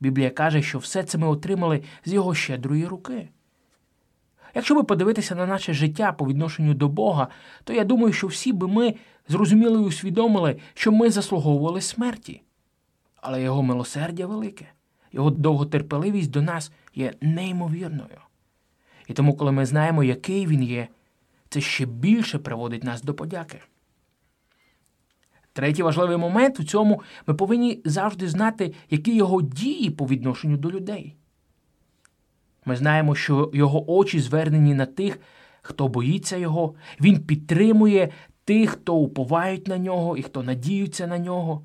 Біблія 0.00 0.30
каже, 0.30 0.62
що 0.62 0.78
все 0.78 1.02
це 1.02 1.18
ми 1.18 1.26
отримали 1.26 1.82
з 2.04 2.12
Його 2.12 2.34
щедрої 2.34 2.86
руки. 2.86 3.28
Якщо 4.54 4.74
ви 4.74 4.84
подивитися 4.84 5.34
на 5.34 5.46
наше 5.46 5.74
життя 5.74 6.12
по 6.12 6.26
відношенню 6.26 6.74
до 6.74 6.88
Бога, 6.88 7.28
то 7.64 7.72
я 7.72 7.84
думаю, 7.84 8.12
що 8.12 8.26
всі 8.26 8.52
би 8.52 8.68
ми 8.68 8.94
зрозуміли 9.28 9.82
і 9.82 9.84
усвідомили, 9.84 10.56
що 10.74 10.92
ми 10.92 11.10
заслуговували 11.10 11.80
смерті. 11.80 12.42
Але 13.16 13.42
Його 13.42 13.62
милосердя 13.62 14.26
велике, 14.26 14.68
Його 15.12 15.30
довготерпеливість 15.30 16.30
до 16.30 16.42
нас 16.42 16.72
є 16.94 17.14
неймовірною. 17.20 18.20
І 19.06 19.12
тому, 19.12 19.36
коли 19.36 19.52
ми 19.52 19.66
знаємо, 19.66 20.04
який 20.04 20.46
він 20.46 20.62
є, 20.62 20.88
це 21.48 21.60
ще 21.60 21.86
більше 21.86 22.38
приводить 22.38 22.84
нас 22.84 23.02
до 23.02 23.14
подяки. 23.14 23.60
Третій 25.52 25.82
важливий 25.82 26.16
момент 26.16 26.60
у 26.60 26.64
цьому 26.64 27.02
ми 27.26 27.34
повинні 27.34 27.80
завжди 27.84 28.28
знати, 28.28 28.74
які 28.90 29.16
його 29.16 29.42
дії 29.42 29.90
по 29.90 30.06
відношенню 30.06 30.56
до 30.56 30.70
людей. 30.70 31.16
Ми 32.64 32.76
знаємо, 32.76 33.14
що 33.14 33.50
його 33.54 33.92
очі 33.92 34.20
звернені 34.20 34.74
на 34.74 34.86
тих, 34.86 35.20
хто 35.62 35.88
боїться 35.88 36.36
його, 36.36 36.74
він 37.00 37.20
підтримує 37.20 38.08
тих, 38.48 38.70
хто 38.70 38.94
уповають 38.94 39.68
на 39.68 39.78
нього 39.78 40.16
і 40.16 40.22
хто 40.22 40.42
надіються 40.42 41.06
на 41.06 41.18
нього. 41.18 41.62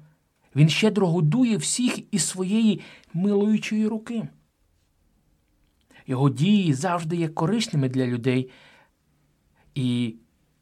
Він 0.56 0.69
щедро 0.69 1.08
годує 1.08 1.58
всіх 1.58 2.13
із 2.13 2.24
своєї 2.24 2.82
милуючої 3.13 3.88
руки. 3.88 4.28
Його 6.08 6.30
дії 6.30 6.74
завжди 6.74 7.15
є 7.15 7.28
корисними 7.28 7.89
для 7.89 8.08
людей, 8.08 8.50
і 9.76 10.15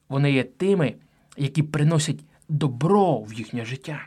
вони 0.09 0.31
є 0.31 0.43
тими, 0.43 0.95
які 1.37 1.63
приносять 1.63 2.25
добро 2.49 3.17
в 3.17 3.33
їхнє 3.33 3.65
життя. 3.65 3.99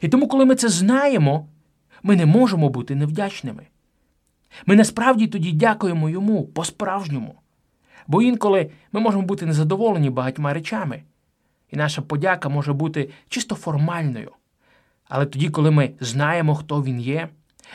І 0.00 0.08
тому, 0.08 0.28
коли 0.28 0.44
ми 0.44 0.54
це 0.54 0.68
знаємо, 0.68 1.48
ми 2.02 2.16
не 2.16 2.26
можемо 2.26 2.68
бути 2.68 2.94
невдячними. 2.94 3.66
Ми 4.66 4.76
насправді 4.76 5.26
тоді 5.26 5.52
дякуємо 5.52 6.10
йому 6.10 6.46
по-справжньому. 6.46 7.34
Бо 8.08 8.22
інколи 8.22 8.70
ми 8.92 9.00
можемо 9.00 9.22
бути 9.22 9.46
незадоволені 9.46 10.10
багатьма 10.10 10.54
речами, 10.54 11.02
і 11.70 11.76
наша 11.76 12.02
подяка 12.02 12.48
може 12.48 12.72
бути 12.72 13.10
чисто 13.28 13.54
формальною. 13.54 14.32
Але 15.08 15.26
тоді, 15.26 15.48
коли 15.48 15.70
ми 15.70 15.90
знаємо, 16.00 16.54
хто 16.54 16.82
він 16.82 17.00
є, 17.00 17.28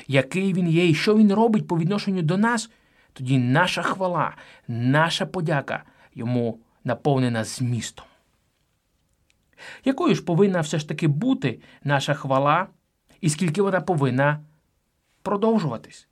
який 0.08 0.54
він 0.54 0.70
є 0.70 0.90
і 0.90 0.96
що 0.96 1.18
він 1.18 1.34
робить 1.34 1.68
по 1.68 1.78
відношенню 1.78 2.22
до 2.22 2.38
нас, 2.38 2.70
тоді 3.14 3.38
наша 3.38 3.82
хвала, 3.82 4.36
наша 4.68 5.26
подяка 5.26 5.84
йому 6.16 6.60
наповнена 6.84 7.44
змістом. 7.44 8.06
Якою 9.86 10.16
ж 10.16 10.24
повинна 10.24 10.62
все 10.62 10.80
ж 10.80 10.88
таки 10.88 11.08
бути 11.08 11.60
наша 11.84 12.14
хвала, 12.14 12.68
і 13.22 13.30
скільки 13.30 13.62
вона 13.62 13.82
повинна 13.82 14.40
продовжуватись? 15.22 16.08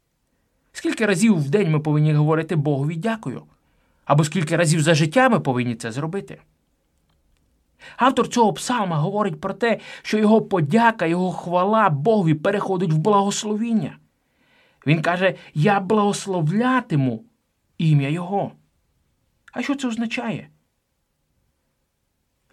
Скільки 0.72 1.06
разів 1.06 1.38
в 1.38 1.50
день 1.50 1.72
ми 1.72 1.80
повинні 1.80 2.14
говорити 2.14 2.56
Богові 2.56 2.96
дякую? 2.96 3.44
Або 4.06 4.24
скільки 4.24 4.56
разів 4.56 4.82
за 4.82 4.96
життя 4.96 5.30
ми 5.30 5.40
повинні 5.40 5.76
це 5.76 5.92
зробити? 5.92 6.42
Автор 7.98 8.28
цього 8.28 8.54
псалма 8.54 8.98
говорить 8.98 9.42
про 9.42 9.54
те, 9.54 9.80
що 10.02 10.18
його 10.18 10.42
подяка, 10.42 11.06
його 11.06 11.32
хвала 11.32 11.90
Богові 11.90 12.34
переходить 12.34 12.94
в 12.94 12.98
благословіння. 12.98 13.98
Він 14.88 15.02
каже: 15.02 15.36
Я 15.54 15.80
благословлятиму 15.80 17.24
ім'я 17.78 18.10
Його. 18.10 18.52
А 19.52 19.62
що 19.62 19.76
це 19.76 19.88
означає? 19.88 20.50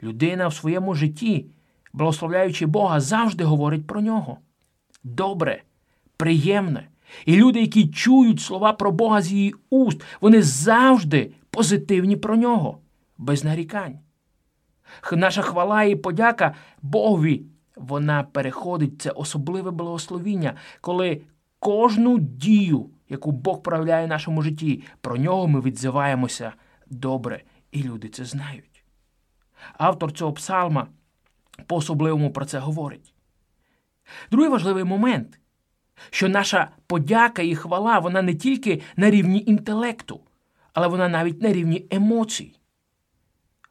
Людина 0.02 0.48
в 0.48 0.54
своєму 0.54 0.94
житті, 0.94 1.46
благословляючи 1.92 2.66
Бога, 2.66 3.00
завжди 3.00 3.44
говорить 3.44 3.86
про 3.86 4.00
нього. 4.00 4.38
Добре, 5.04 5.62
приємне. 6.16 6.88
І 7.26 7.36
люди, 7.36 7.60
які 7.60 7.88
чують 7.88 8.40
слова 8.40 8.72
про 8.72 8.92
Бога 8.92 9.22
з 9.22 9.32
її 9.32 9.54
уст, 9.70 10.02
вони 10.20 10.42
завжди 10.42 11.30
позитивні 11.58 12.16
про 12.16 12.36
нього, 12.36 12.78
без 13.16 13.44
нарікань. 13.44 13.98
Наша 15.12 15.42
хвала 15.42 15.82
і 15.82 15.96
подяка 15.96 16.54
Богові, 16.82 17.42
вона 17.76 18.22
переходить 18.22 19.02
це 19.02 19.10
особливе 19.10 19.70
благословіння, 19.70 20.54
коли 20.80 21.22
кожну 21.58 22.18
дію, 22.18 22.90
яку 23.08 23.32
Бог 23.32 23.62
проявляє 23.62 24.06
в 24.06 24.08
нашому 24.08 24.42
житті, 24.42 24.84
про 25.00 25.16
нього 25.16 25.48
ми 25.48 25.60
відзиваємося 25.60 26.52
добре, 26.86 27.42
і 27.72 27.82
люди 27.82 28.08
це 28.08 28.24
знають. 28.24 28.84
Автор 29.78 30.12
цього 30.12 30.32
псалма 30.32 30.86
по-особливому 31.66 32.32
про 32.32 32.44
це 32.44 32.58
говорить. 32.58 33.14
Другий 34.30 34.50
важливий 34.50 34.84
момент, 34.84 35.40
що 36.10 36.28
наша 36.28 36.70
подяка 36.86 37.42
і 37.42 37.54
хвала, 37.54 37.98
вона 37.98 38.22
не 38.22 38.34
тільки 38.34 38.82
на 38.96 39.10
рівні 39.10 39.44
інтелекту, 39.46 40.20
але 40.72 40.88
вона 40.88 41.08
навіть 41.08 41.42
на 41.42 41.52
рівні 41.52 41.86
емоцій. 41.90 42.54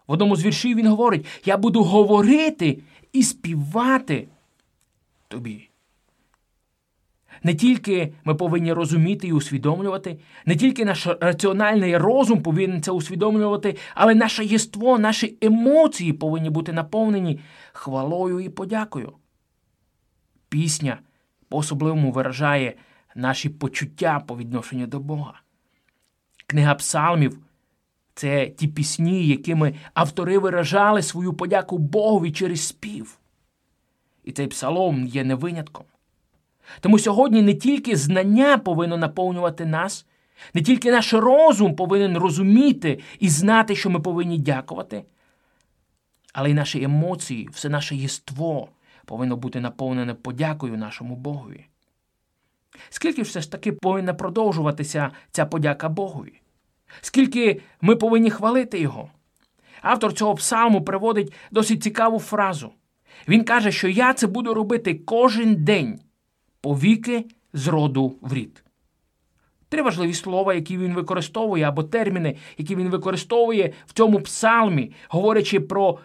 В 0.08 0.12
одному 0.12 0.36
з 0.36 0.46
віршів 0.46 0.78
він 0.78 0.88
говорить: 0.88 1.26
Я 1.46 1.58
буду 1.58 1.84
говорити 1.84 2.82
і 3.14 3.24
співати 3.24 4.28
тобі. 5.28 5.70
Не 7.44 7.56
тільки 7.56 8.14
ми 8.24 8.36
повинні 8.36 8.74
розуміти 8.74 9.28
і 9.28 9.34
усвідомлювати, 9.34 10.20
не 10.46 10.56
тільки 10.56 10.86
наш 10.86 11.08
раціональний 11.08 11.98
розум 11.98 12.44
повинен 12.44 12.82
це 12.82 12.92
усвідомлювати, 12.92 13.78
але 13.96 14.16
наше 14.16 14.46
єство, 14.46 15.00
наші 15.00 15.38
емоції 15.42 16.14
повинні 16.14 16.50
бути 16.50 16.74
наповнені 16.74 17.40
хвалою 17.74 18.40
і 18.40 18.50
подякою. 18.50 19.14
Пісня 20.50 21.00
по-особливому 21.50 22.12
виражає 22.12 22.74
наші 23.16 23.50
почуття 23.50 24.24
по 24.28 24.38
відношенню 24.38 24.88
до 24.88 25.00
Бога. 25.00 25.42
Книга 26.48 26.76
псалмів 26.76 27.40
це 28.14 28.48
ті 28.48 28.68
пісні, 28.68 29.28
якими 29.28 29.76
автори 29.94 30.40
виражали 30.40 31.02
свою 31.02 31.34
подяку 31.34 31.78
Богові 31.78 32.32
через 32.32 32.68
спів. 32.68 33.20
І 34.24 34.32
цей 34.32 34.48
псалом 34.48 35.08
є 35.08 35.24
не 35.24 35.36
винятком. 35.36 35.86
Тому 36.80 37.00
сьогодні 37.00 37.42
не 37.42 37.54
тільки 37.54 37.96
знання 37.96 38.58
повинно 38.58 38.98
наповнювати 38.98 39.66
нас, 39.66 40.06
не 40.54 40.62
тільки 40.62 40.92
наш 40.92 41.14
розум 41.14 41.76
повинен 41.76 42.18
розуміти 42.18 43.00
і 43.20 43.30
знати, 43.30 43.76
що 43.76 43.90
ми 43.90 44.00
повинні 44.00 44.38
дякувати, 44.38 45.04
але 46.34 46.52
й 46.52 46.54
наші 46.54 46.84
емоції, 46.84 47.50
все 47.52 47.70
наше 47.70 47.96
єство 47.96 48.70
повинно 49.06 49.38
бути 49.38 49.60
наповнене 49.60 50.14
подякою 50.14 50.78
нашому 50.78 51.16
Богові. 51.16 51.66
Скільки 52.90 53.22
все 53.22 53.42
ж 53.42 53.52
таки 53.52 53.72
повинна 53.72 54.14
продовжуватися 54.14 55.12
ця 55.32 55.46
подяка 55.46 55.90
Богові? 55.90 56.42
Скільки 57.02 57.62
ми 57.82 57.96
повинні 57.96 58.32
хвалити 58.32 58.80
Його? 58.80 59.10
Автор 59.82 60.14
цього 60.14 60.36
псалму 60.36 60.82
приводить 60.82 61.34
досить 61.52 61.84
цікаву 61.84 62.20
фразу. 62.20 62.72
Він 63.28 63.44
каже, 63.44 63.72
що 63.72 63.88
я 63.88 64.14
це 64.14 64.28
буду 64.28 64.54
робити 64.54 64.94
кожен 64.94 65.64
день, 65.64 66.00
повіки 66.62 67.26
з 67.54 67.68
роду 67.68 68.16
в 68.22 68.34
рід. 68.34 68.64
Три 69.70 69.82
важливі 69.82 70.14
слова, 70.14 70.54
які 70.54 70.78
він 70.78 70.94
використовує, 70.94 71.64
або 71.64 71.84
терміни, 71.84 72.38
які 72.58 72.76
він 72.76 72.90
використовує 72.90 73.74
в 73.86 73.94
цьому 73.94 74.20
псалмі, 74.20 74.92
говорячи 75.10 75.60
про 75.60 76.00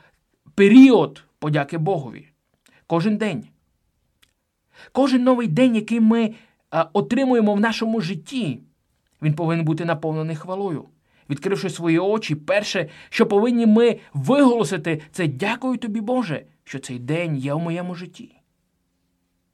період 0.55 1.25
подяки 1.39 1.79
Богові. 1.79 2.29
Кожен 2.87 3.17
день. 3.17 3.45
Кожен 4.93 5.23
новий 5.23 5.47
день, 5.47 5.77
який 5.77 6.01
ми 6.01 6.35
отримуємо 6.93 7.55
в 7.55 7.61
нашому 7.61 8.01
житті, 8.01 8.61
він 9.23 9.35
повинен 9.35 9.65
бути 9.65 9.85
наповнений 9.85 10.37
хвалою. 10.37 10.85
Відкривши 11.31 11.71
свої 11.71 11.99
очі, 11.99 12.35
перше, 12.35 12.89
що 13.11 13.27
повинні 13.27 13.67
ми 13.67 13.99
виголосити, 14.15 15.03
це 15.13 15.29
дякую 15.29 15.79
тобі, 15.79 16.01
Боже, 16.01 16.45
що 16.65 16.79
цей 16.79 16.99
день 16.99 17.37
є 17.37 17.55
в 17.55 17.59
моєму 17.59 17.95
житті. 17.95 18.35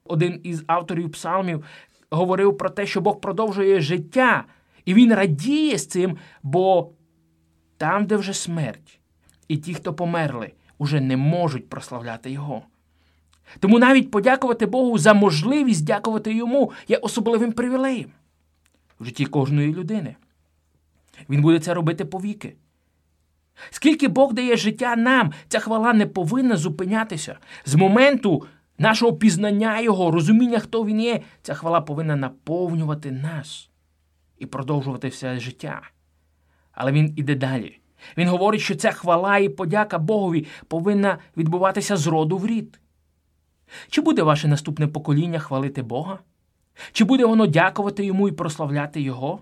Один 0.05 0.41
із 0.43 0.65
авторів 0.67 1.13
псалмів 1.13 1.65
говорив 2.11 2.59
про 2.59 2.71
те, 2.71 2.87
що 2.87 3.01
Бог 3.01 3.21
продовжує 3.21 3.81
життя, 3.81 4.45
і 4.85 4.95
він 4.95 5.15
радіє 5.15 5.79
з 5.79 5.87
цим, 5.87 6.17
бо 6.43 6.93
там, 7.77 8.07
де 8.07 8.17
вже 8.17 8.33
смерть, 8.33 9.01
і 9.49 9.57
ті, 9.57 9.75
хто 9.75 9.95
померли, 9.95 10.53
уже 10.79 11.01
не 11.01 11.17
можуть 11.17 11.69
прославляти 11.69 12.31
Його. 12.31 12.63
Тому 13.61 13.79
навіть 13.79 14.11
подякувати 14.11 14.67
Богу 14.67 14.99
за 14.99 15.15
можливість 15.15 15.85
дякувати 15.85 16.35
йому 16.35 16.73
є 16.89 16.97
особливим 16.97 17.53
привілеєм 17.53 18.11
в 19.01 19.05
житті 19.05 19.27
кожної 19.27 19.75
людини. 19.75 20.17
Він 21.31 21.43
буде 21.43 21.59
це 21.59 21.75
робити 21.75 22.05
повіки. 22.05 22.57
Скільки 23.71 24.09
Бог 24.09 24.33
дає 24.33 24.57
життя 24.57 24.97
нам, 24.97 25.33
ця 25.49 25.59
хвала 25.59 25.93
не 25.93 26.07
повинна 26.07 26.57
зупинятися. 26.57 27.39
З 27.65 27.75
моменту 27.75 28.47
нашого 28.79 29.13
пізнання 29.13 29.81
Його, 29.81 30.11
розуміння, 30.11 30.59
хто 30.59 30.85
Він 30.85 31.01
є, 31.01 31.21
ця 31.43 31.55
хвала 31.55 31.81
повинна 31.81 32.17
наповнювати 32.17 33.13
нас 33.13 33.71
і 34.39 34.47
продовжувати 34.47 35.09
все 35.09 35.41
життя. 35.41 35.83
Але 36.73 36.93
він 36.93 37.15
іде 37.17 37.35
далі. 37.35 37.81
Він 38.17 38.29
говорить, 38.29 38.61
що 38.61 38.75
ця 38.75 38.93
хвала 38.93 39.39
і 39.39 39.49
подяка 39.49 39.99
Богові 39.99 40.47
повинна 40.69 41.19
відбуватися 41.37 41.97
з 41.97 42.07
роду 42.07 42.39
в 42.39 42.47
рід. 42.47 42.81
Чи 43.89 44.01
буде 44.01 44.23
ваше 44.23 44.49
наступне 44.49 44.87
покоління 44.87 45.39
хвалити 45.39 45.83
Бога? 45.83 46.19
Чи 46.93 47.05
буде 47.05 47.25
воно 47.25 47.47
дякувати 47.47 48.05
йому 48.05 48.29
і 48.29 48.33
прославляти 48.33 49.01
Його? 49.01 49.41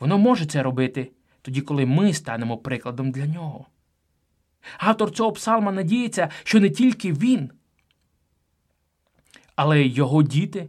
Воно 0.00 0.18
може 0.18 0.46
це 0.46 0.62
робити 0.62 1.10
тоді, 1.42 1.60
коли 1.60 1.86
ми 1.86 2.14
станемо 2.14 2.58
прикладом 2.58 3.10
для 3.10 3.26
нього. 3.26 3.66
Автор 4.78 5.10
цього 5.10 5.32
псалма 5.32 5.72
надіється, 5.72 6.28
що 6.44 6.60
не 6.60 6.70
тільки 6.70 7.12
він, 7.12 7.50
але 9.56 9.82
й 9.82 9.94
його 9.94 10.22
діти 10.22 10.68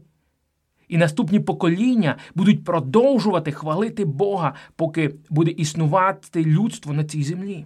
і 0.87 0.97
наступні 0.97 1.39
покоління 1.39 2.17
будуть 2.35 2.63
продовжувати 2.63 3.51
хвалити 3.51 4.05
Бога, 4.05 4.55
поки 4.75 5.15
буде 5.29 5.51
існувати 5.51 6.45
людство 6.45 6.93
на 6.93 7.03
цій 7.03 7.23
землі. 7.23 7.65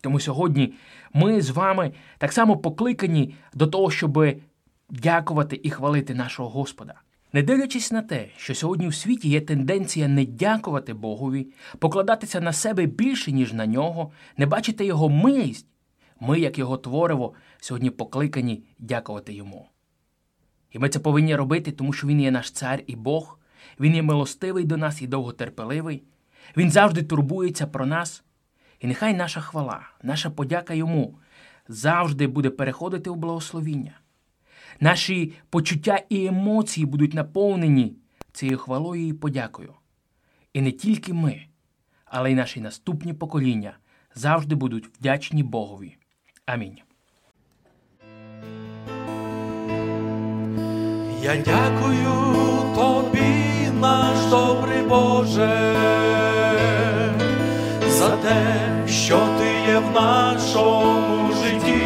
Тому 0.00 0.20
сьогодні 0.20 0.74
ми 1.14 1.40
з 1.40 1.50
вами 1.50 1.92
так 2.18 2.32
само 2.32 2.56
покликані 2.56 3.34
до 3.54 3.66
того, 3.66 3.90
щоб 3.90 4.26
дякувати 4.90 5.60
і 5.62 5.70
хвалити 5.70 6.14
нашого 6.14 6.48
Господа. 6.48 6.94
Не 7.32 7.42
дивлячись 7.42 7.92
на 7.92 8.02
те, 8.02 8.28
що 8.36 8.54
сьогодні 8.54 8.88
в 8.88 8.94
світі 8.94 9.28
є 9.28 9.40
тенденція 9.40 10.08
не 10.08 10.24
дякувати 10.24 10.94
Богові, 10.94 11.46
покладатися 11.78 12.40
на 12.40 12.52
себе 12.52 12.86
більше, 12.86 13.32
ніж 13.32 13.52
на 13.52 13.66
нього, 13.66 14.12
не 14.36 14.46
бачити 14.46 14.84
його 14.84 15.08
милість, 15.08 15.66
ми, 16.20 16.40
як 16.40 16.58
його 16.58 16.76
твориво, 16.76 17.34
сьогодні 17.60 17.90
покликані 17.90 18.62
дякувати 18.78 19.32
йому. 19.32 19.68
І 20.70 20.78
ми 20.78 20.88
це 20.88 20.98
повинні 20.98 21.36
робити, 21.36 21.72
тому 21.72 21.92
що 21.92 22.06
Він 22.06 22.20
є 22.20 22.30
наш 22.30 22.50
цар 22.50 22.82
і 22.86 22.96
Бог, 22.96 23.38
Він 23.80 23.94
є 23.94 24.02
милостивий 24.02 24.64
до 24.64 24.76
нас 24.76 25.02
і 25.02 25.06
довготерпеливий, 25.06 26.02
Він 26.56 26.70
завжди 26.70 27.02
турбується 27.02 27.66
про 27.66 27.86
нас. 27.86 28.24
І 28.80 28.86
нехай 28.86 29.14
наша 29.14 29.40
хвала, 29.40 29.80
наша 30.02 30.30
подяка 30.30 30.74
йому 30.74 31.18
завжди 31.68 32.26
буде 32.26 32.50
переходити 32.50 33.10
у 33.10 33.14
благословіння. 33.14 34.00
Наші 34.80 35.32
почуття 35.50 36.00
і 36.08 36.26
емоції 36.26 36.86
будуть 36.86 37.14
наповнені 37.14 37.96
цією 38.32 38.58
хвалою 38.58 39.08
і 39.08 39.12
подякою. 39.12 39.74
І 40.52 40.60
не 40.60 40.72
тільки 40.72 41.12
ми, 41.12 41.46
але 42.04 42.32
й 42.32 42.34
наші 42.34 42.60
наступні 42.60 43.12
покоління 43.14 43.78
завжди 44.14 44.54
будуть 44.54 44.86
вдячні 44.86 45.42
Богові. 45.42 45.96
Амінь. 46.46 46.78
Я 51.22 51.36
дякую 51.36 52.14
тобі, 52.74 53.70
наш 53.80 54.30
добрий 54.30 54.82
Боже, 54.82 55.74
за 57.98 58.08
те, 58.08 58.56
що 58.88 59.18
ти 59.38 59.72
є 59.72 59.78
в 59.78 59.90
нашому 59.94 61.32
житті, 61.32 61.82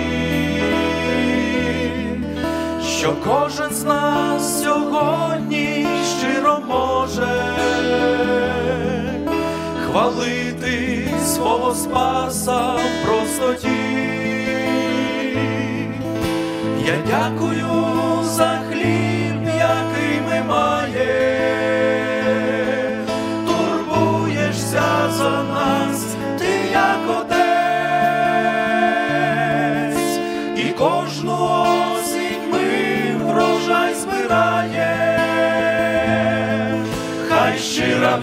що 2.99 3.15
кожен 3.25 3.71
з 3.71 3.85
нас 3.85 4.63
сьогодні 4.63 5.87
щиро 6.19 6.59
може 6.69 7.43
хвалити 9.87 11.09
свого 11.25 11.75
Спаса 11.75 12.61
в 12.61 13.07
простоті. 13.07 13.69
Я 16.87 16.95
дякую 17.07 18.12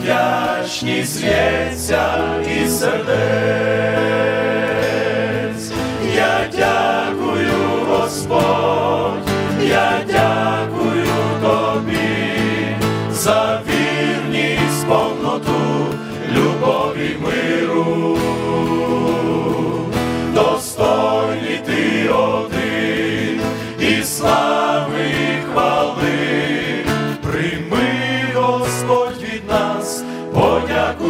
вдячність 0.10 1.24
лється 1.24 2.18
із 2.64 2.80
сердець. 2.80 3.99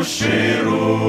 Щиру. 0.10 1.00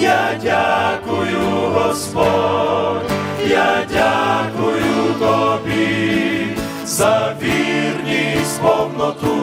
Я 0.00 0.40
дякую, 0.42 1.38
Господь, 1.74 3.10
я 3.48 3.86
дякую 3.92 5.14
тобі, 5.18 6.46
за 6.84 7.36
вірність, 7.42 8.60
повноту, 8.62 9.36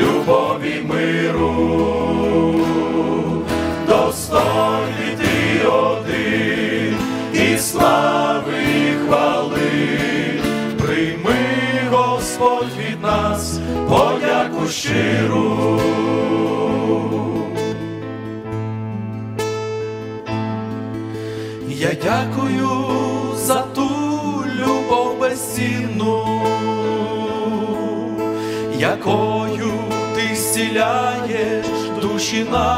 любові 0.00 0.82
миру, 0.88 1.54
достойний 3.88 5.16
ти 5.18 5.68
один 5.68 6.96
і 7.32 7.58
слави 7.58 8.52
і 8.78 9.06
хвали, 9.06 9.70
прийми, 10.78 11.36
Господь 11.90 12.72
від 12.78 13.02
нас, 13.02 13.58
подяку 13.88 14.66
щиру. 14.68 15.80
Я 21.80 21.90
дякую 22.02 22.68
за 23.36 23.62
ту 23.62 23.88
любов 24.60 25.18
безцінну, 25.20 26.24
якою 28.78 29.72
ти 30.14 30.34
зціляєш 30.34 31.66
душі 32.02 32.46
нам, 32.52 32.68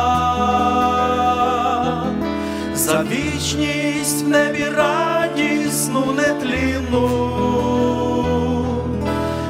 за 2.74 3.02
вічність 3.02 4.24
в 4.24 4.28
небі 4.28 4.64
радісну, 4.76 6.04
нетлінну, 6.12 7.08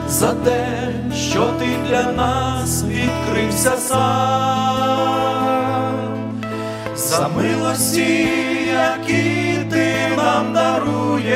за 0.08 0.34
те, 0.34 0.94
що 1.14 1.46
ти 1.58 1.66
для 1.88 2.12
нас 2.12 2.84
відкрився 2.84 3.76
сам. 3.76 5.10
За 6.96 7.28
милості, 7.28 8.28
які 8.72 9.29
нам 10.40 10.52
даруєш, 10.52 11.32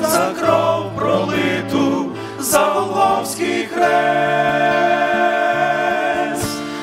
за 0.00 0.30
кров 0.40 0.96
пролиту, 0.96 2.12
за 2.40 2.58
Голговський 2.58 3.68
хрест, 3.74 3.92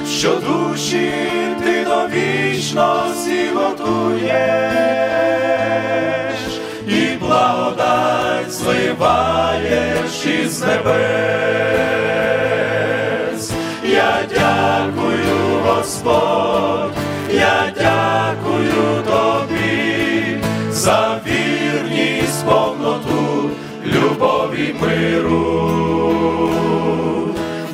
що 0.10 0.36
душі 0.36 1.12
ти 1.63 1.86
до 1.86 2.08
вічності 2.08 3.49
готуєш, 3.55 4.29
і 6.88 7.17
благодать 7.19 8.51
зливаєш 8.51 10.25
із 10.25 10.62
небес. 10.62 10.99
Я 13.84 14.19
дякую, 14.29 15.60
Господь, 15.65 16.98
за 20.89 21.21
вірність, 21.25 22.45
повноту, 22.45 23.49
любові 23.86 24.75
миру. 24.82 25.69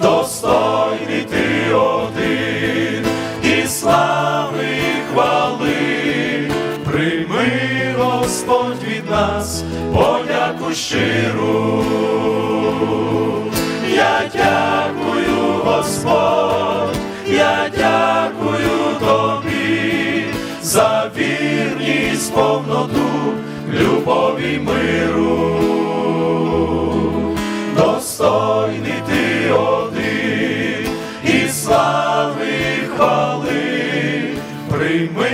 Достойний 0.02 1.22
ти 1.30 1.74
один 1.74 3.06
і 3.44 3.68
слави 3.68 4.64
і 4.64 5.14
хвали, 5.14 6.52
прийми, 6.92 7.96
Господь, 7.98 8.84
від 8.84 9.10
нас 9.10 9.64
подяку 9.94 10.74
щиру. 10.74 11.84
Я 13.96 14.22
дякую, 14.34 15.62
Господь, 15.64 16.98
я 17.28 17.72
дякую 17.78 18.45
за 20.76 21.12
вірність, 21.18 22.34
повноту, 22.34 23.34
любові 23.74 24.60
миру. 24.60 25.56
Достойний 27.78 29.02
ти 29.08 29.52
один 29.52 30.88
і 31.24 31.50
слави 31.50 32.46
хвали, 32.96 34.24
прийми, 34.70 35.30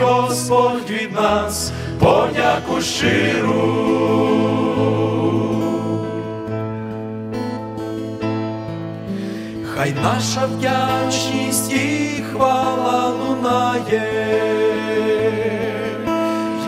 Господь, 0.00 0.90
від 0.90 1.12
нас 1.12 1.72
подяку 1.98 2.80
щиру. 2.80 3.94
Хай 9.74 9.94
наша 10.02 10.46
вдячність 10.46 11.72
і 11.72 12.22
хвала 12.32 13.08
лунає, 13.08 14.83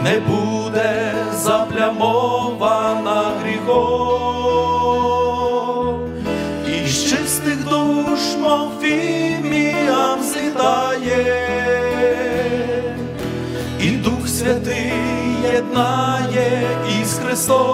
не 0.05 0.21
буде 0.21 1.15
заплямована 1.35 3.23
гріхом, 3.43 4.77
і 6.69 6.89
з 6.89 7.11
чистих 7.11 7.65
душ, 7.65 8.21
мов 8.43 8.71
фіміям 8.81 10.23
злітає, 10.23 11.27
і 13.81 13.91
Дух 13.91 14.29
Святий 14.29 14.93
єднає 15.55 16.63
із 17.03 17.19
Христом, 17.19 17.67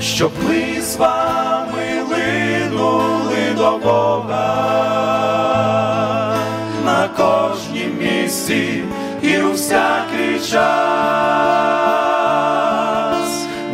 щоб 0.00 0.30
ми 0.48 0.80
з 0.80 0.96
вами 0.96 2.02
линули 2.10 3.54
до 3.56 3.78
Бога. 3.78 4.56
На 6.84 7.08
кожнім 7.08 7.98
місці 7.98 8.82
і 9.22 9.38
у 9.38 9.52
всякий 9.52 10.40
час, 10.40 10.60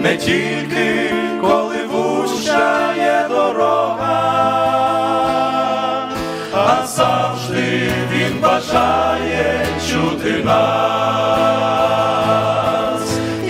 не 0.00 0.16
тільки 0.16 1.12
коли 1.40 1.76
вуща 1.92 2.94
є 2.96 3.26
дорога, 3.28 4.22
а 6.52 6.86
завжди 6.86 7.90
він 8.12 8.40
бажає 8.40 9.66
чути 9.90 10.44
нас. 10.44 10.56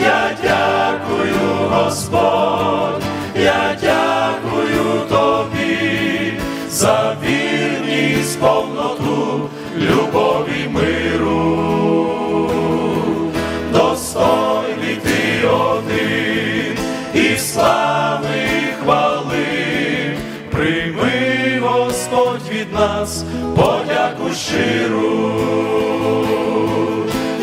Я 0.03 0.31
дякую, 0.43 1.69
Господь, 1.71 3.03
я 3.37 3.77
дякую 3.81 5.01
тобі 5.09 6.33
за 6.69 7.17
вірність, 7.23 8.41
повноту, 8.41 9.51
любові 9.79 10.69
миру. 10.73 11.06
Слави 17.57 18.75
хвали, 18.83 19.47
прийми, 20.51 21.61
Господь, 21.61 22.49
від 22.51 22.73
нас 22.73 23.25
подяку 23.57 24.35
щиру. 24.35 25.33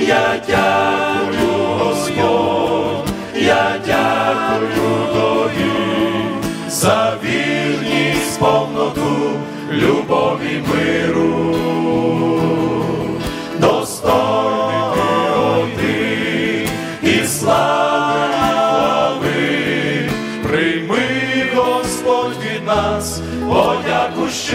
Я 0.07 0.41
дякую, 0.47 1.51
Господь, 1.79 3.13
я 3.35 3.75
дякую 3.85 5.07
тобі 5.13 5.71
за 6.69 7.13
вірність, 7.23 8.39
повноту, 8.39 9.31
любові 9.71 10.63
миру. 10.67 11.52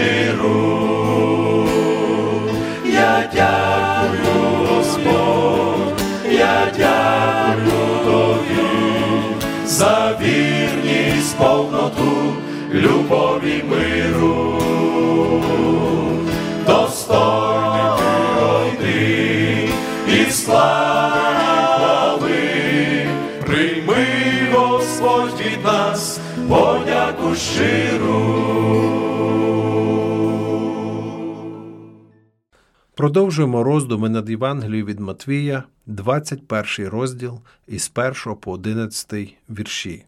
Щиру. 0.09 1.67
Я 2.85 3.29
дякую, 3.33 4.67
Господь, 4.67 6.01
я 6.31 6.71
дякую 6.77 8.05
тобі 8.05 8.67
за 9.65 10.17
вірність, 10.21 11.37
повноту, 11.37 12.33
любові 12.73 13.63
миру. 13.69 14.61
Достойний 16.67 17.81
ти 17.97 18.05
один 18.41 19.69
і 20.07 20.31
слави 20.31 20.69
прийми, 23.45 24.05
Господь, 24.53 25.41
від 25.41 25.65
нас 25.65 26.19
подяку 26.49 27.35
щиру. 27.35 28.68
Продовжуємо 32.99 33.63
роздуми 33.63 34.09
над 34.09 34.29
Євангелією 34.29 34.85
від 34.85 34.99
Матвія, 34.99 35.63
21 35.85 36.87
розділ 36.87 37.39
із 37.67 37.91
1 37.95 38.35
по 38.35 38.51
11 38.51 39.13
вірші. 39.49 40.05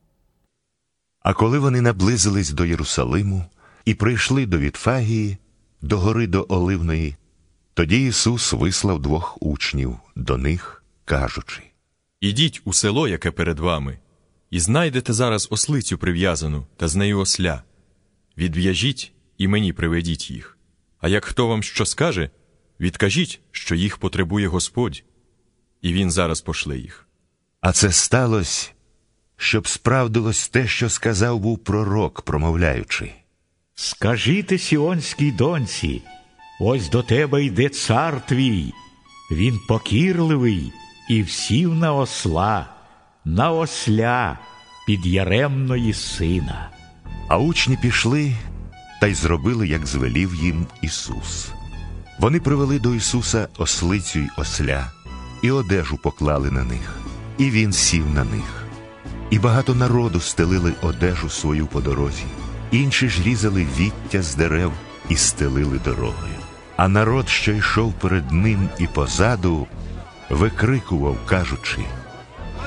А 1.20 1.34
коли 1.34 1.60
вони 1.60 1.82
наблизились 1.82 2.50
до 2.50 2.66
Єрусалиму 2.66 3.46
і 3.86 3.94
прийшли 3.94 4.46
до 4.46 4.58
Вітфагії, 4.60 5.38
до 5.82 6.00
гори 6.00 6.28
до 6.28 6.46
Оливної, 6.50 7.16
тоді 7.74 8.08
Ісус 8.08 8.54
вислав 8.54 9.02
двох 9.02 9.42
учнів 9.42 9.98
до 10.16 10.38
них, 10.38 10.84
кажучи: 11.06 11.62
Ідіть 12.22 12.62
у 12.66 12.74
село, 12.74 13.08
яке 13.08 13.32
перед 13.32 13.60
вами, 13.60 14.00
і 14.50 14.60
знайдете 14.60 15.14
зараз 15.14 15.48
ослицю 15.52 15.98
прив'язану 15.98 16.66
та 16.78 16.88
з 16.88 16.96
нею 16.96 17.20
осля. 17.20 17.64
Відв'яжіть 18.38 19.12
і 19.38 19.48
мені 19.48 19.74
приведіть 19.74 20.32
їх. 20.32 20.58
А 21.00 21.08
як 21.08 21.26
хто 21.26 21.48
вам 21.48 21.64
що 21.64 21.86
скаже, 21.86 22.30
відкажіть, 22.82 23.40
що 23.52 23.76
їх 23.76 23.98
потребує 23.98 24.48
Господь, 24.48 25.04
і 25.82 25.94
він 25.94 26.12
зараз 26.12 26.42
пошле 26.42 26.78
їх. 26.78 27.08
А 27.62 27.72
це 27.72 27.92
сталося, 27.92 28.72
щоб 29.38 29.68
справдилось 29.68 30.50
те, 30.50 30.68
що 30.68 30.90
сказав 30.90 31.40
був 31.40 31.60
пророк, 31.60 32.22
промовляючи. 32.22 33.12
Скажіте 33.76 34.58
сіонській 34.58 35.32
доньці, 35.32 36.02
ось 36.60 36.90
до 36.90 37.04
тебе 37.04 37.44
йде 37.44 37.70
цар 37.70 38.26
твій, 38.26 38.74
він 39.32 39.60
покірливий 39.68 40.72
і 41.10 41.24
всів 41.24 41.76
на 41.76 41.94
осла, 41.94 42.74
на 43.26 43.52
осля 43.52 44.40
під 44.88 45.06
яремної 45.06 45.94
сина. 45.94 46.70
А 47.28 47.38
учні 47.38 47.78
пішли 47.78 48.36
та 49.02 49.08
й 49.08 49.14
зробили, 49.14 49.68
як 49.68 49.88
звелів 49.88 50.36
їм 50.36 50.68
Ісус. 50.82 51.52
Вони 52.22 52.40
привели 52.40 52.80
до 52.80 52.96
Ісуса 52.96 53.48
ослицю 53.58 54.20
й 54.20 54.30
осля, 54.38 54.92
і 55.42 55.52
одежу 55.52 55.98
поклали 55.98 56.52
на 56.52 56.64
них, 56.64 56.96
і 57.38 57.50
Він 57.50 57.74
сів 57.74 58.10
на 58.10 58.24
них. 58.24 58.64
І 59.30 59.40
багато 59.40 59.76
народу 59.76 60.20
стелили 60.20 60.74
одежу 60.82 61.30
свою 61.30 61.68
по 61.68 61.82
дорозі, 61.82 62.24
інші 62.72 63.10
ж 63.10 63.24
різали 63.24 63.68
віття 63.78 64.22
з 64.22 64.36
дерев 64.36 64.72
і 65.10 65.16
стелили 65.16 65.80
дорогою. 65.86 66.36
А 66.78 66.88
народ, 66.88 67.30
що 67.30 67.52
йшов 67.52 67.94
перед 67.94 68.32
ним 68.32 68.70
і 68.80 68.88
позаду, 68.88 69.68
викрикував, 70.30 71.18
кажучи. 71.26 71.86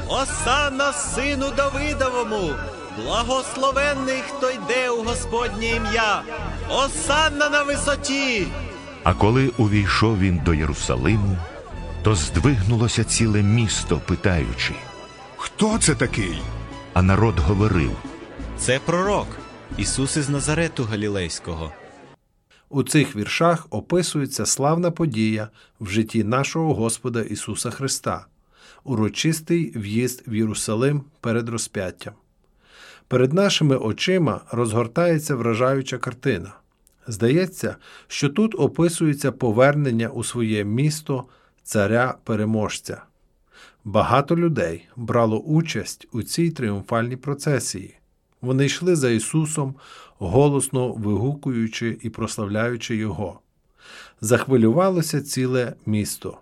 Осанна 0.09 0.93
сину 0.93 1.47
Давидовому, 1.57 2.51
благословенний, 3.05 4.23
хто 4.29 4.51
йде 4.51 4.91
у 4.91 5.05
Господнє 5.05 5.67
ім'я, 5.67 6.23
Осанна 6.69 7.49
на 7.49 7.63
висоті. 7.63 8.47
А 9.05 9.15
коли 9.15 9.49
увійшов 9.59 10.19
він 10.19 10.41
до 10.45 10.55
Єрусалиму, 10.55 11.37
то 12.03 12.15
здвигнулося 12.15 13.05
ціле 13.05 13.43
місто, 13.43 14.01
питаючи. 14.07 14.75
Хто 15.37 15.79
це 15.79 15.95
такий? 15.95 16.43
А 16.93 17.03
народ 17.03 17.39
говорив. 17.39 17.91
Це 18.59 18.81
пророк 18.85 19.27
Ісус 19.79 20.17
із 20.17 20.29
Назарету 20.29 20.85
Галілейського. 20.85 21.73
У 22.69 22.83
цих 22.83 23.17
віршах 23.17 23.67
описується 23.71 24.47
славна 24.47 24.91
подія 24.91 25.49
в 25.81 25.89
житті 25.89 26.25
нашого 26.25 26.75
Господа 26.75 27.23
Ісуса 27.23 27.71
Христа, 27.71 28.27
урочистий 28.85 29.79
в'їзд 29.79 30.23
в 30.27 30.35
Єрусалим 30.35 31.03
перед 31.21 31.49
розп'яттям. 31.49 32.15
Перед 33.09 33.33
нашими 33.33 33.77
очима 33.77 34.41
розгортається 34.51 35.35
вражаюча 35.35 35.99
картина. 35.99 36.53
Здається, 37.07 37.77
що 38.09 38.29
тут 38.29 38.55
описується 38.59 39.33
повернення 39.33 40.09
у 40.09 40.25
своє 40.25 40.65
місто 40.65 41.25
царя 41.63 42.15
переможця. 42.25 43.03
Багато 43.85 44.37
людей 44.37 44.89
брало 44.97 45.39
участь 45.39 46.09
у 46.13 46.23
цій 46.23 46.51
тріумфальній 46.51 47.17
процесії. 47.17 47.95
Вони 48.41 48.67
йшли 48.67 48.97
за 48.97 49.11
Ісусом, 49.11 49.75
голосно 50.19 50.93
вигукуючи 50.93 51.99
і 52.03 52.11
прославляючи 52.11 52.97
Його. 52.97 53.41
Захвилювалося 54.21 55.21
ціле 55.21 55.75
місто. 55.87 56.39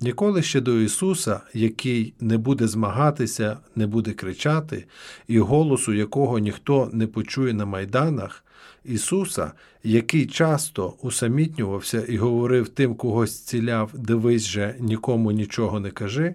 Ніколи 0.00 0.42
ще 0.42 0.60
до 0.60 0.80
Ісуса, 0.80 1.40
який 1.54 2.14
не 2.20 2.38
буде 2.38 2.68
змагатися, 2.68 3.58
не 3.76 3.86
буде 3.86 4.12
кричати, 4.12 4.84
і 5.28 5.38
голосу 5.38 5.92
якого 5.92 6.38
ніхто 6.38 6.90
не 6.92 7.06
почує 7.06 7.54
на 7.54 7.64
майданах, 7.64 8.44
Ісуса, 8.84 9.52
який 9.84 10.26
часто 10.26 10.94
усамітнювався 11.02 12.04
і 12.08 12.16
говорив 12.16 12.68
тим, 12.68 12.94
когось 12.94 13.40
ціляв, 13.40 13.90
дивись 13.94 14.46
же, 14.46 14.76
нікому 14.80 15.32
нічого 15.32 15.80
не 15.80 15.90
кажи, 15.90 16.34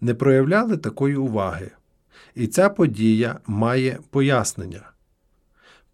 не 0.00 0.14
проявляли 0.14 0.76
такої 0.76 1.16
уваги. 1.16 1.70
І 2.34 2.46
ця 2.46 2.68
подія 2.68 3.40
має 3.46 3.98
пояснення. 4.10 4.90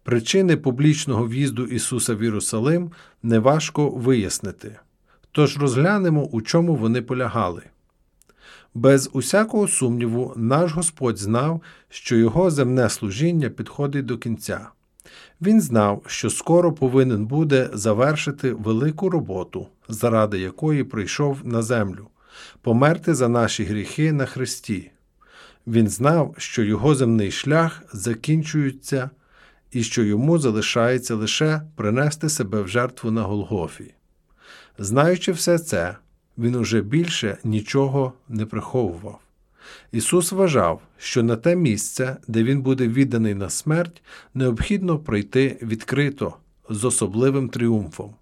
Причини 0.03 0.57
публічного 0.57 1.27
в'їзду 1.27 1.65
Ісуса 1.65 2.15
в 2.15 2.23
Єрусалим 2.23 2.91
неважко 3.23 3.89
вияснити. 3.89 4.79
Тож 5.31 5.57
розглянемо, 5.57 6.23
у 6.25 6.41
чому 6.41 6.75
вони 6.75 7.01
полягали. 7.01 7.63
Без 8.73 9.09
усякого 9.13 9.67
сумніву, 9.67 10.33
наш 10.35 10.71
Господь 10.71 11.17
знав, 11.17 11.61
що 11.89 12.15
його 12.15 12.51
земне 12.51 12.89
служіння 12.89 13.49
підходить 13.49 14.05
до 14.05 14.17
кінця. 14.17 14.67
Він 15.41 15.61
знав, 15.61 16.03
що 16.07 16.29
скоро 16.29 16.73
повинен 16.73 17.25
буде 17.25 17.69
завершити 17.73 18.53
велику 18.53 19.09
роботу, 19.09 19.67
заради 19.89 20.39
якої 20.39 20.83
прийшов 20.83 21.39
на 21.43 21.61
землю, 21.61 22.07
померти 22.61 23.15
за 23.15 23.29
наші 23.29 23.63
гріхи 23.63 24.11
на 24.11 24.25
Христі. 24.25 24.91
Він 25.67 25.87
знав, 25.87 26.35
що 26.37 26.63
його 26.63 26.95
земний 26.95 27.31
шлях 27.31 27.83
закінчується 27.93 29.09
і 29.71 29.83
що 29.83 30.03
йому 30.03 30.39
залишається 30.39 31.15
лише 31.15 31.61
принести 31.75 32.29
себе 32.29 32.61
в 32.61 32.67
жертву 32.67 33.11
на 33.11 33.21
Голгофі. 33.21 33.93
Знаючи 34.77 35.31
все 35.31 35.59
це, 35.59 35.95
він 36.37 36.55
уже 36.55 36.81
більше 36.81 37.37
нічого 37.43 38.13
не 38.29 38.45
приховував. 38.45 39.19
Ісус 39.91 40.31
вважав, 40.31 40.81
що 40.97 41.23
на 41.23 41.35
те 41.35 41.55
місце, 41.55 42.17
де 42.27 42.43
він 42.43 42.61
буде 42.61 42.87
відданий 42.87 43.33
на 43.33 43.49
смерть, 43.49 44.01
необхідно 44.33 44.99
пройти 44.99 45.57
відкрито 45.61 46.33
з 46.69 46.85
особливим 46.85 47.49
тріумфом. 47.49 48.15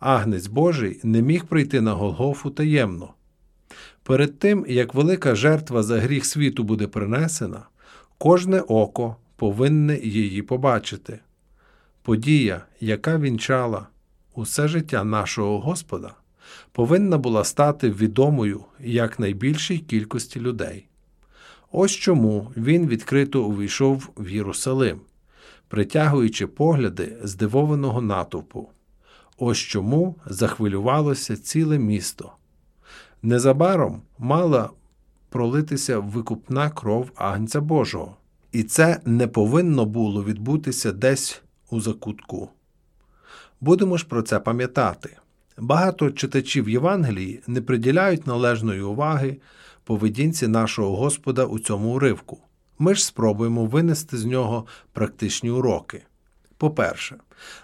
Агнець 0.00 0.46
Божий 0.46 1.00
не 1.02 1.22
міг 1.22 1.44
прийти 1.44 1.80
на 1.80 1.92
Голгофу 1.92 2.50
таємно. 2.50 3.14
Перед 4.02 4.38
тим, 4.38 4.66
як 4.68 4.94
велика 4.94 5.34
жертва 5.34 5.82
за 5.82 6.00
гріх 6.00 6.26
світу 6.26 6.64
буде 6.64 6.86
принесена, 6.86 7.62
кожне 8.18 8.60
око 8.60 9.16
повинне 9.36 9.98
її 9.98 10.42
побачити. 10.42 11.18
Подія, 12.02 12.62
яка 12.80 13.18
вінчала 13.18 13.86
усе 14.34 14.68
життя 14.68 15.04
нашого 15.04 15.60
Господа, 15.60 16.14
повинна 16.72 17.18
була 17.18 17.44
стати 17.44 17.90
відомою 17.90 18.64
якнайбільшій 18.80 19.78
кількості 19.78 20.40
людей. 20.40 20.88
Ось 21.72 21.92
чому 21.92 22.52
він 22.56 22.86
відкрито 22.86 23.44
увійшов 23.44 24.08
в 24.16 24.30
Єрусалим, 24.30 25.00
притягуючи 25.68 26.46
погляди 26.46 27.16
здивованого 27.22 28.00
натовпу. 28.00 28.68
Ось 29.38 29.58
чому 29.58 30.14
захвилювалося 30.26 31.36
ціле 31.36 31.78
місто. 31.78 32.32
Незабаром 33.22 34.02
мала 34.18 34.70
пролитися 35.28 35.98
викупна 35.98 36.70
кров 36.70 37.10
Агнця 37.14 37.60
Божого, 37.60 38.16
і 38.52 38.62
це 38.62 39.00
не 39.04 39.26
повинно 39.26 39.84
було 39.84 40.24
відбутися 40.24 40.92
десь 40.92 41.42
у 41.70 41.80
закутку. 41.80 42.50
Будемо 43.60 43.96
ж 43.96 44.06
про 44.06 44.22
це 44.22 44.40
пам'ятати. 44.40 45.16
Багато 45.60 46.10
читачів 46.10 46.68
Євангелії 46.68 47.42
не 47.46 47.60
приділяють 47.60 48.26
належної 48.26 48.82
уваги 48.82 49.36
поведінці 49.84 50.48
нашого 50.48 50.96
Господа 50.96 51.44
у 51.44 51.58
цьому 51.58 51.94
уривку. 51.94 52.38
Ми 52.78 52.94
ж 52.94 53.04
спробуємо 53.04 53.66
винести 53.66 54.16
з 54.16 54.24
нього 54.24 54.66
практичні 54.92 55.50
уроки. 55.50 56.02
По-перше, 56.56 57.16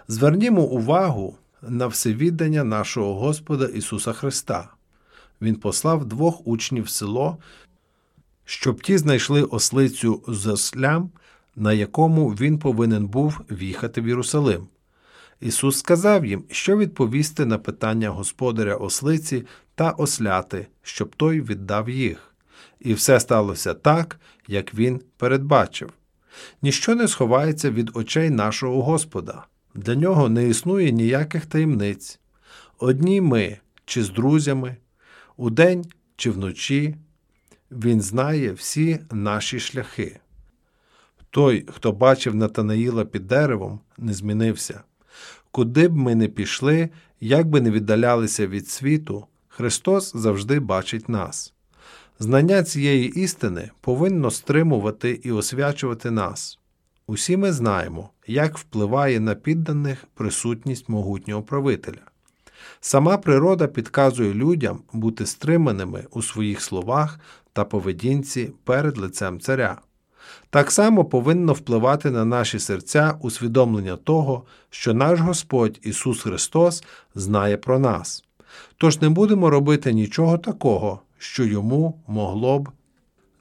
звернімо 0.07 0.61
увагу 0.61 1.37
на 1.61 1.87
всевіддання 1.87 2.63
нашого 2.63 3.19
Господа 3.19 3.65
Ісуса 3.65 4.13
Христа. 4.13 4.69
Він 5.41 5.55
послав 5.55 6.05
двох 6.05 6.47
учнів 6.47 6.83
в 6.83 6.89
село, 6.89 7.37
щоб 8.45 8.81
ті 8.81 8.97
знайшли 8.97 9.43
ослицю 9.43 10.23
з 10.27 10.47
ослям, 10.47 11.09
на 11.55 11.73
якому 11.73 12.29
він 12.29 12.59
повинен 12.59 13.07
був 13.07 13.41
в'їхати 13.49 14.01
в 14.01 14.07
Єрусалим. 14.07 14.67
Ісус 15.41 15.79
сказав 15.79 16.25
їм, 16.25 16.43
що 16.49 16.77
відповісти 16.77 17.45
на 17.45 17.57
питання 17.57 18.09
господаря 18.09 18.75
ослиці 18.75 19.45
та 19.75 19.91
осляти, 19.91 20.67
щоб 20.81 21.15
той 21.15 21.41
віддав 21.41 21.89
їх. 21.89 22.35
І 22.79 22.93
все 22.93 23.19
сталося 23.19 23.73
так, 23.73 24.19
як 24.47 24.73
він 24.73 25.01
передбачив. 25.17 25.93
Ніщо 26.61 26.95
не 26.95 27.07
сховається 27.07 27.71
від 27.71 27.91
очей 27.93 28.29
нашого 28.29 28.83
Господа. 28.83 29.45
Для 29.75 29.95
нього 29.95 30.29
не 30.29 30.47
існує 30.47 30.91
ніяких 30.91 31.45
таємниць. 31.45 32.19
Одні 32.79 33.21
ми, 33.21 33.57
чи 33.85 34.03
з 34.03 34.09
друзями, 34.09 34.77
удень 35.37 35.85
чи 36.15 36.31
вночі, 36.31 36.95
Він 37.71 38.01
знає 38.01 38.51
всі 38.51 38.99
наші 39.11 39.59
шляхи. 39.59 40.19
Той, 41.29 41.65
хто 41.71 41.91
бачив 41.91 42.35
Натанаїла 42.35 43.05
під 43.05 43.27
деревом, 43.27 43.79
не 43.97 44.13
змінився. 44.13 44.83
Куди 45.55 45.87
б 45.87 45.95
ми 45.95 46.15
не 46.15 46.27
пішли, 46.27 46.89
як 47.19 47.49
би 47.49 47.61
не 47.61 47.71
віддалялися 47.71 48.47
від 48.47 48.69
світу, 48.69 49.25
Христос 49.47 50.15
завжди 50.15 50.59
бачить 50.59 51.09
нас. 51.09 51.53
Знання 52.19 52.63
цієї 52.63 53.09
істини 53.09 53.71
повинно 53.81 54.31
стримувати 54.31 55.19
і 55.23 55.31
освячувати 55.31 56.11
нас. 56.11 56.59
Усі 57.07 57.37
ми 57.37 57.51
знаємо, 57.51 58.09
як 58.27 58.57
впливає 58.57 59.19
на 59.19 59.35
підданих 59.35 60.05
присутність 60.13 60.89
могутнього 60.89 61.43
правителя. 61.43 62.01
Сама 62.79 63.17
природа 63.17 63.67
підказує 63.67 64.33
людям 64.33 64.79
бути 64.93 65.25
стриманими 65.25 66.05
у 66.11 66.21
своїх 66.21 66.61
словах 66.61 67.19
та 67.53 67.65
поведінці 67.65 68.51
перед 68.63 68.97
лицем 68.97 69.39
царя. 69.39 69.81
Так 70.49 70.71
само 70.71 71.05
повинно 71.05 71.53
впливати 71.53 72.11
на 72.11 72.25
наші 72.25 72.59
серця 72.59 73.17
усвідомлення 73.21 73.95
того, 73.95 74.43
що 74.69 74.93
наш 74.93 75.19
Господь 75.19 75.79
Ісус 75.83 76.21
Христос 76.21 76.83
знає 77.15 77.57
про 77.57 77.79
нас. 77.79 78.23
Тож 78.77 79.01
не 79.01 79.09
будемо 79.09 79.49
робити 79.49 79.93
нічого 79.93 80.37
такого, 80.37 80.99
що 81.17 81.45
йому 81.45 82.01
могло 82.07 82.59
б 82.59 82.69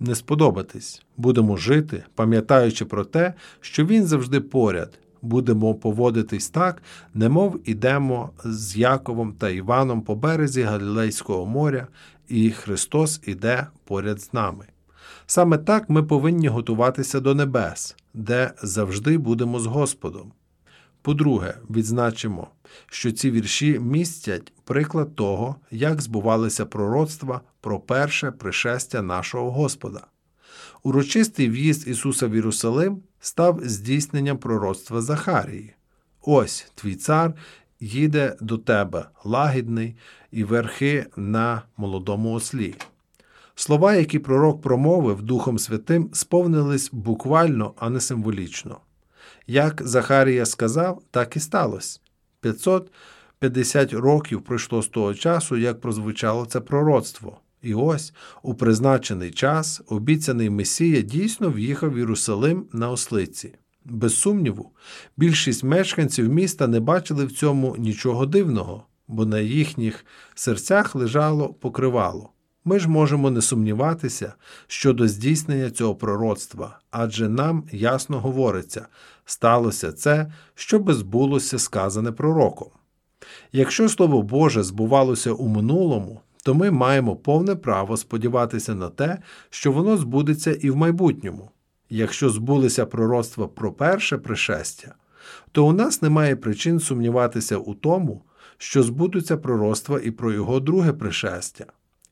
не 0.00 0.14
сподобатись. 0.14 1.02
Будемо 1.16 1.56
жити, 1.56 2.04
пам'ятаючи 2.14 2.84
про 2.84 3.04
те, 3.04 3.34
що 3.60 3.84
Він 3.84 4.06
завжди 4.06 4.40
поряд. 4.40 4.98
Будемо 5.22 5.74
поводитись 5.74 6.48
так, 6.48 6.82
немов 7.14 7.60
ідемо 7.64 8.30
з 8.44 8.76
Яковом 8.76 9.32
та 9.32 9.50
Іваном 9.50 10.02
по 10.02 10.14
березі 10.14 10.62
Галілейського 10.62 11.46
моря, 11.46 11.86
і 12.28 12.50
Христос 12.50 13.20
іде 13.26 13.66
поряд 13.84 14.20
з 14.20 14.32
нами. 14.32 14.66
Саме 15.26 15.58
так 15.58 15.90
ми 15.90 16.02
повинні 16.02 16.48
готуватися 16.48 17.20
до 17.20 17.34
небес, 17.34 17.96
де 18.14 18.52
завжди 18.62 19.18
будемо 19.18 19.60
з 19.60 19.66
Господом. 19.66 20.32
По-друге, 21.02 21.54
відзначимо, 21.70 22.48
що 22.86 23.12
ці 23.12 23.30
вірші 23.30 23.78
містять 23.78 24.52
приклад 24.64 25.14
того, 25.14 25.56
як 25.70 26.00
збувалися 26.00 26.66
пророцтва 26.66 27.40
про 27.60 27.80
перше 27.80 28.30
пришестя 28.30 29.02
нашого 29.02 29.50
Господа. 29.50 30.06
Урочистий 30.82 31.48
в'їзд 31.48 31.88
Ісуса 31.88 32.26
в 32.26 32.34
Єрусалим 32.34 33.02
став 33.20 33.60
здійсненням 33.62 34.38
пророцтва 34.38 35.02
Захарії. 35.02 35.74
Ось 36.22 36.66
твій 36.74 36.94
цар 36.94 37.34
їде 37.80 38.36
до 38.40 38.58
тебе, 38.58 39.08
лагідний, 39.24 39.96
і 40.30 40.44
верхи 40.44 41.06
на 41.16 41.62
молодому 41.76 42.32
ослі. 42.32 42.74
Слова, 43.54 43.94
які 43.94 44.18
пророк 44.18 44.62
промовив 44.62 45.22
Духом 45.22 45.58
Святим, 45.58 46.10
сповнились 46.12 46.90
буквально, 46.92 47.74
а 47.76 47.90
не 47.90 48.00
символічно. 48.00 48.76
Як 49.46 49.82
Захарія 49.84 50.46
сказав, 50.46 51.02
так 51.10 51.36
і 51.36 51.40
сталося. 51.40 52.00
550 52.40 53.92
років 53.92 54.42
пройшло 54.42 54.82
з 54.82 54.88
того 54.88 55.14
часу, 55.14 55.56
як 55.56 55.80
прозвучало 55.80 56.46
це 56.46 56.60
пророцтво. 56.60 57.40
І 57.62 57.74
ось 57.74 58.12
у 58.42 58.54
призначений 58.54 59.30
час 59.30 59.82
обіцяний 59.86 60.50
Месія 60.50 61.00
дійсно 61.00 61.50
в'їхав 61.50 61.92
в 61.92 61.98
Єрусалим 61.98 62.66
на 62.72 62.90
ослиці. 62.90 63.54
Без 63.84 64.18
сумніву, 64.18 64.70
більшість 65.16 65.64
мешканців 65.64 66.28
міста 66.32 66.66
не 66.66 66.80
бачили 66.80 67.24
в 67.24 67.32
цьому 67.32 67.76
нічого 67.78 68.26
дивного, 68.26 68.86
бо 69.08 69.26
на 69.26 69.40
їхніх 69.40 70.06
серцях 70.34 70.94
лежало 70.94 71.48
покривало. 71.48 72.33
Ми 72.64 72.78
ж 72.78 72.88
можемо 72.88 73.30
не 73.30 73.42
сумніватися 73.42 74.34
щодо 74.66 75.08
здійснення 75.08 75.70
цього 75.70 75.94
пророцтва, 75.94 76.78
адже 76.90 77.28
нам 77.28 77.64
ясно 77.72 78.20
говориться, 78.20 78.86
сталося 79.24 79.92
це, 79.92 80.32
що 80.54 80.78
би 80.78 80.94
збулося 80.94 81.58
сказане 81.58 82.12
пророком. 82.12 82.68
Якщо 83.52 83.88
Слово 83.88 84.22
Боже 84.22 84.62
збувалося 84.62 85.32
у 85.32 85.48
минулому, 85.48 86.20
то 86.44 86.54
ми 86.54 86.70
маємо 86.70 87.16
повне 87.16 87.54
право 87.54 87.96
сподіватися 87.96 88.74
на 88.74 88.88
те, 88.88 89.18
що 89.50 89.72
воно 89.72 89.96
збудеться 89.96 90.52
і 90.52 90.70
в 90.70 90.76
майбутньому. 90.76 91.50
Якщо 91.90 92.30
збулися 92.30 92.86
пророцтва 92.86 93.48
про 93.48 93.72
перше 93.72 94.18
пришестя, 94.18 94.94
то 95.52 95.66
у 95.66 95.72
нас 95.72 96.02
немає 96.02 96.36
причин 96.36 96.80
сумніватися 96.80 97.56
у 97.56 97.74
тому, 97.74 98.22
що 98.58 98.82
збудуться 98.82 99.36
пророцтва 99.36 100.00
і 100.04 100.10
про 100.10 100.32
його 100.32 100.60
друге 100.60 100.92
пришестя. 100.92 101.66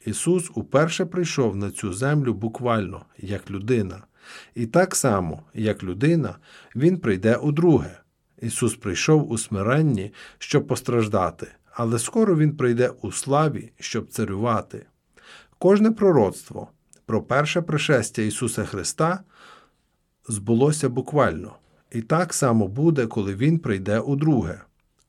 Ісус 0.06 0.50
уперше 0.54 1.04
прийшов 1.04 1.56
на 1.56 1.70
цю 1.70 1.92
землю 1.92 2.34
буквально 2.34 3.04
як 3.18 3.50
людина, 3.50 4.02
і 4.54 4.66
так 4.66 4.96
само, 4.96 5.42
як 5.54 5.82
людина, 5.82 6.36
Він 6.76 6.98
прийде 6.98 7.36
удруге. 7.36 7.98
Ісус 8.42 8.76
прийшов 8.76 9.30
у 9.30 9.38
смиренні, 9.38 10.12
щоб 10.38 10.66
постраждати, 10.66 11.48
але 11.72 11.98
скоро 11.98 12.36
Він 12.36 12.56
прийде 12.56 12.88
у 13.02 13.12
славі, 13.12 13.72
щоб 13.80 14.08
царювати. 14.08 14.86
Кожне 15.58 15.90
пророцтво 15.90 16.68
про 17.06 17.22
перше 17.22 17.62
пришестя 17.62 18.22
Ісуса 18.22 18.64
Христа 18.64 19.20
збулося 20.28 20.88
буквально, 20.88 21.56
і 21.90 22.02
так 22.02 22.34
само 22.34 22.68
буде, 22.68 23.06
коли 23.06 23.34
Він 23.34 23.58
прийде 23.58 23.98
удруге. 23.98 24.60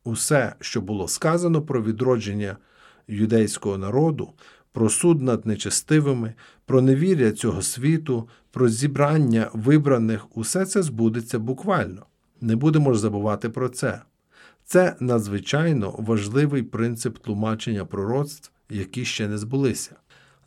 Усе, 0.04 0.56
що 0.60 0.82
було 0.82 1.08
сказано 1.08 1.62
про 1.62 1.84
відродження 1.84 2.58
юдейського 3.08 3.78
народу, 3.78 4.34
про 4.74 4.90
суд 4.90 5.22
над 5.22 5.46
нечестивими, 5.46 6.34
про 6.66 6.82
невір'я 6.82 7.32
цього 7.32 7.62
світу, 7.62 8.30
про 8.52 8.70
зібрання 8.70 9.50
вибраних, 9.54 10.38
усе 10.38 10.66
це 10.66 10.84
збудеться 10.84 11.40
буквально. 11.40 12.06
Не 12.42 12.56
будемо 12.56 12.94
ж 12.94 13.00
забувати 13.00 13.50
про 13.50 13.70
це. 13.70 14.02
Це 14.66 14.96
надзвичайно 15.00 15.96
важливий 15.98 16.64
принцип 16.64 17.18
тлумачення 17.18 17.86
пророцтв, 17.86 18.52
які 18.70 19.06
ще 19.06 19.28
не 19.28 19.38
збулися. 19.38 19.96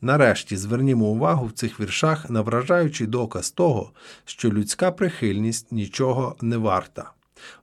Нарешті 0.01 0.57
звернімо 0.57 1.07
увагу 1.07 1.47
в 1.47 1.53
цих 1.53 1.81
віршах 1.81 2.31
на 2.31 2.41
вражаючий 2.41 3.07
доказ 3.07 3.51
того, 3.51 3.91
що 4.25 4.51
людська 4.51 4.93
прихильність 4.93 5.73
нічого 5.73 6.37
не 6.41 6.57
варта. 6.57 7.11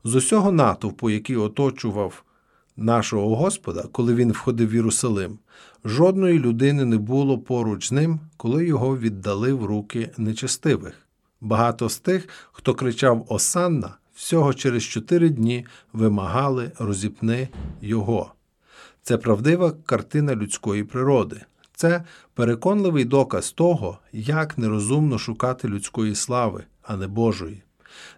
З 0.03 0.15
усього 0.15 0.51
натовпу, 0.51 1.09
який 1.09 1.35
оточував 1.35 2.23
нашого 2.77 3.35
Господа, 3.35 3.85
коли 3.91 4.15
він 4.15 4.31
входив 4.31 4.69
в 4.69 4.75
Єрусалим, 4.75 5.39
жодної 5.85 6.39
людини 6.39 6.85
не 6.85 6.97
було 6.97 7.39
поруч 7.39 7.87
з 7.87 7.91
ним, 7.91 8.19
коли 8.37 8.65
його 8.65 8.97
віддали 8.97 9.53
в 9.53 9.65
руки 9.65 10.09
нечестивих. 10.17 10.93
Багато 11.41 11.89
з 11.89 11.97
тих, 11.99 12.29
хто 12.51 12.73
кричав 12.73 13.25
Осанна, 13.29 13.95
всього 14.15 14.53
через 14.53 14.83
чотири 14.83 15.29
дні 15.29 15.65
вимагали 15.93 16.71
розіпни 16.79 17.47
його. 17.81 18.33
Це 19.01 19.17
правдива 19.17 19.71
картина 19.85 20.35
людської 20.35 20.83
природи. 20.83 21.41
Це 21.75 22.03
переконливий 22.33 23.05
доказ 23.05 23.51
того, 23.51 23.97
як 24.13 24.57
нерозумно 24.57 25.17
шукати 25.17 25.67
людської 25.67 26.15
слави, 26.15 26.63
а 26.81 26.97
не 26.97 27.07
Божої. 27.07 27.63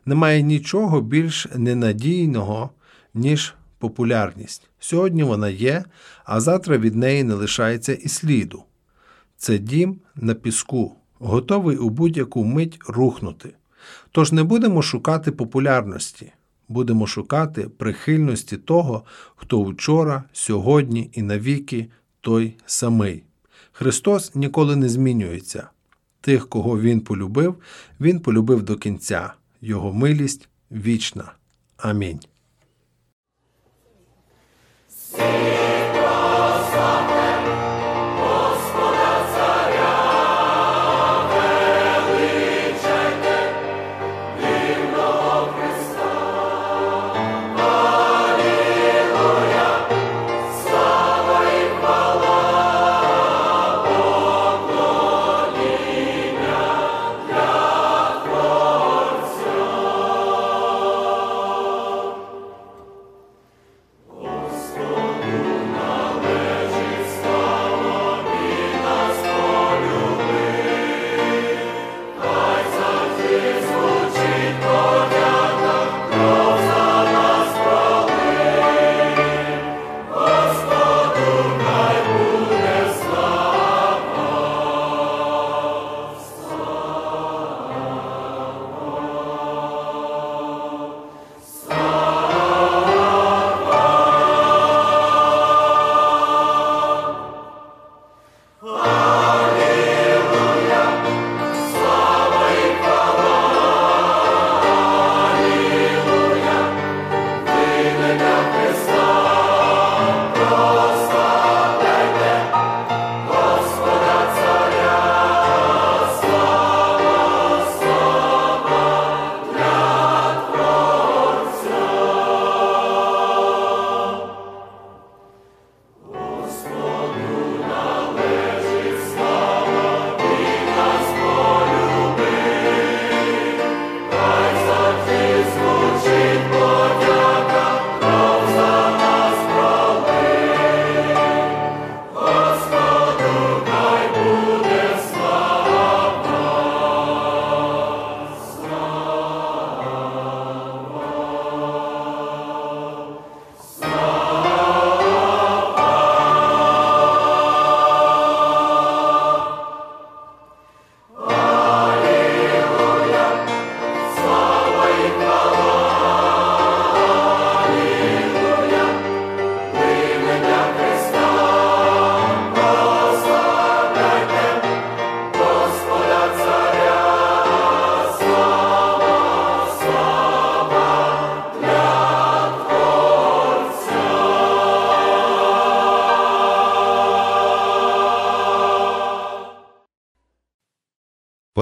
Немає 0.05 0.41
нічого 0.41 1.01
більш 1.01 1.47
ненадійного, 1.55 2.69
ніж 3.13 3.53
популярність. 3.77 4.69
Сьогодні 4.79 5.23
вона 5.23 5.49
є, 5.49 5.85
а 6.25 6.41
завтра 6.41 6.77
від 6.77 6.95
неї 6.95 7.23
не 7.23 7.33
лишається 7.33 7.93
і 7.93 8.07
сліду. 8.07 8.63
Це 9.37 9.57
дім 9.57 9.99
на 10.15 10.33
піску, 10.33 10.95
готовий 11.19 11.77
у 11.77 11.89
будь-яку 11.89 12.43
мить 12.43 12.79
рухнути. 12.87 13.53
Тож 14.11 14.31
не 14.31 14.43
будемо 14.43 14.81
шукати 14.81 15.31
популярності, 15.31 16.31
будемо 16.67 17.07
шукати 17.07 17.69
прихильності 17.77 18.57
того, 18.57 19.03
хто 19.35 19.63
вчора, 19.63 20.23
сьогодні 20.33 21.09
і 21.13 21.21
навіки 21.21 21.87
той 22.21 22.55
самий. 22.65 23.23
Христос 23.71 24.35
ніколи 24.35 24.75
не 24.75 24.89
змінюється. 24.89 25.69
Тих, 26.21 26.49
кого 26.49 26.79
Він 26.79 27.01
полюбив, 27.01 27.55
Він 27.99 28.19
полюбив 28.19 28.63
до 28.63 28.75
кінця. 28.75 29.33
Його 29.61 29.93
милість 29.93 30.49
вічна. 30.71 31.31
Амінь. 31.77 32.19
Sing. 35.15 35.64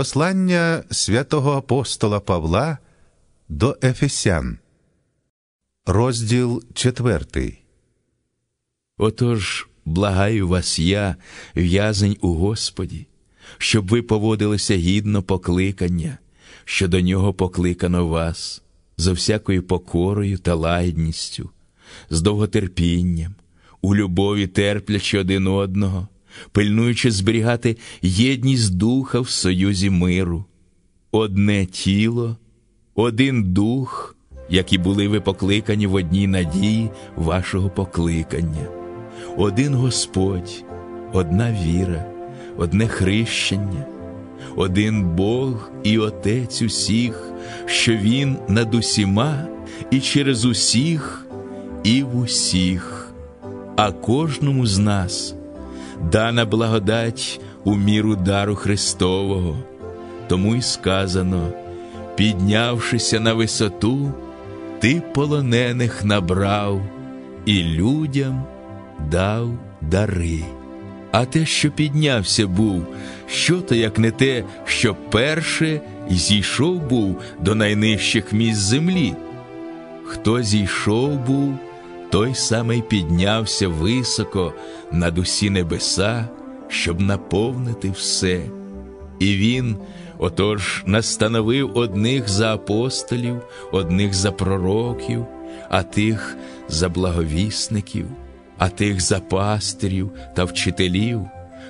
Послання 0.03 0.83
святого 0.91 1.51
апостола 1.51 2.19
Павла 2.19 2.77
до 3.49 3.77
Ефесян, 3.83 4.57
розділ 5.85 6.63
четвертий. 6.73 7.63
Отож, 8.97 9.67
благаю 9.85 10.47
вас 10.47 10.79
я, 10.79 11.15
в'язень 11.55 12.17
у 12.21 12.33
Господі, 12.33 13.07
щоб 13.57 13.87
ви 13.87 14.01
поводилися 14.01 14.75
гідно 14.75 15.23
покликання, 15.23 16.17
що 16.65 16.87
до 16.87 17.01
нього 17.01 17.33
покликано 17.33 18.07
вас, 18.07 18.61
за 18.97 19.13
всякою 19.13 19.63
покорою 19.63 20.37
та 20.37 20.55
лагідністю, 20.55 21.49
з 22.09 22.21
довготерпінням, 22.21 23.35
у 23.81 23.95
любові 23.95 24.47
терплячи 24.47 25.19
один 25.19 25.47
одного, 25.47 26.07
пильнуючи 26.51 27.11
зберігати 27.11 27.77
єдність 28.01 28.75
духа 28.75 29.19
в 29.19 29.29
союзі 29.29 29.89
миру, 29.89 30.45
одне 31.11 31.65
тіло, 31.65 32.37
один 32.95 33.43
дух, 33.43 34.15
які 34.49 34.77
були 34.77 35.07
ви 35.07 35.21
покликані 35.21 35.87
в 35.87 35.93
одній 35.93 36.27
надії 36.27 36.89
вашого 37.15 37.69
покликання, 37.69 38.67
один 39.37 39.73
Господь, 39.73 40.63
одна 41.13 41.57
віра, 41.65 42.05
одне 42.57 42.87
хрещення, 42.87 43.85
один 44.55 45.15
Бог 45.15 45.71
і 45.83 45.97
Отець 45.97 46.61
усіх, 46.61 47.33
що 47.65 47.95
Він 47.95 48.37
над 48.47 48.75
усіма 48.75 49.47
і 49.91 49.99
через 49.99 50.45
усіх, 50.45 51.25
і 51.83 52.03
в 52.03 52.17
усіх, 52.17 53.13
а 53.75 53.91
кожному 53.91 54.67
з 54.67 54.77
нас 54.77 55.35
дана 56.11 56.45
благодать 56.45 57.39
у 57.63 57.75
міру 57.75 58.15
дару 58.15 58.55
Христового. 58.55 59.57
Тому 60.27 60.55
й 60.55 60.61
сказано, 60.61 61.47
піднявшися 62.15 63.19
на 63.19 63.33
висоту, 63.33 64.11
ти 64.79 65.01
полонених 65.13 66.03
набрав 66.03 66.81
і 67.45 67.63
людям 67.63 68.43
дав 69.11 69.49
дари. 69.81 70.39
А 71.11 71.25
те, 71.25 71.45
що 71.45 71.71
піднявся 71.71 72.47
був, 72.47 72.85
що 73.27 73.61
то 73.61 73.75
як 73.75 73.99
не 73.99 74.11
те, 74.11 74.43
що 74.65 74.95
перше 75.09 75.81
зійшов 76.09 76.81
був 76.81 77.21
до 77.41 77.55
найнижчих 77.55 78.33
місць 78.33 78.59
землі. 78.59 79.13
Хто 80.05 80.41
зійшов 80.41 81.19
був, 81.19 81.57
той 82.13 82.35
самий 82.35 82.81
піднявся 82.81 83.67
високо 83.67 84.53
над 84.91 85.17
усі 85.17 85.49
небеса, 85.49 86.27
щоб 86.67 87.01
наповнити 87.01 87.89
все. 87.89 88.41
І 89.19 89.35
він, 89.35 89.77
отож, 90.17 90.83
настановив 90.85 91.77
одних 91.77 92.29
за 92.29 92.53
апостолів, 92.53 93.41
одних 93.71 94.13
за 94.13 94.31
пророків, 94.31 95.25
а 95.69 95.83
тих 95.83 96.37
за 96.67 96.89
благовісників, 96.89 98.05
а 98.57 98.69
тих 98.69 99.01
за 99.01 99.19
пастирів 99.19 100.11
та 100.35 100.43
вчителів, 100.43 101.21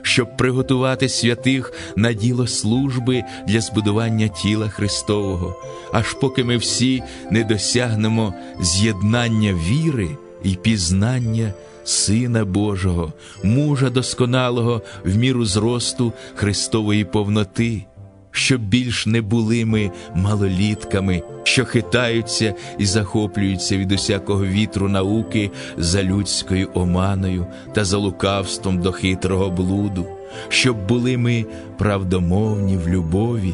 щоб 0.02 0.38
приготувати 0.38 1.10
святих 1.10 1.74
на 1.96 2.14
діло 2.14 2.48
служби 2.48 3.24
для 3.48 3.62
збудування 3.62 4.28
тіла 4.28 4.70
Христового, 4.70 5.56
аж 5.94 6.14
поки 6.14 6.44
ми 6.44 6.58
всі 6.58 7.04
не 7.32 7.44
досягнемо 7.44 8.34
з'єднання 8.62 9.54
віри 9.54 10.18
і 10.44 10.56
пізнання 10.56 11.54
Сина 11.84 12.46
Божого, 12.46 13.14
мужа 13.44 13.90
досконалого 13.90 14.82
в 15.06 15.18
міру 15.18 15.46
зросту 15.46 16.14
Христової 16.36 17.06
повноти, 17.06 17.86
щоб 18.32 18.62
більш 18.62 19.06
не 19.06 19.22
були 19.22 19.66
ми 19.66 19.92
малолітками, 20.16 21.22
що 21.44 21.66
хитаються 21.66 22.54
і 22.78 22.86
захоплюються 22.86 23.78
від 23.78 23.92
усякого 23.92 24.46
вітру 24.46 24.90
науки 24.90 25.52
за 25.78 26.04
людською 26.04 26.70
оманою 26.74 27.48
та 27.74 27.86
за 27.86 27.98
лукавством 27.98 28.82
до 28.82 28.92
хитрого 28.92 29.50
блуду, 29.50 30.06
щоб 30.50 30.88
були 30.88 31.18
ми 31.18 31.46
правдомовні 31.78 32.78
в 32.78 32.90
любові 32.90 33.54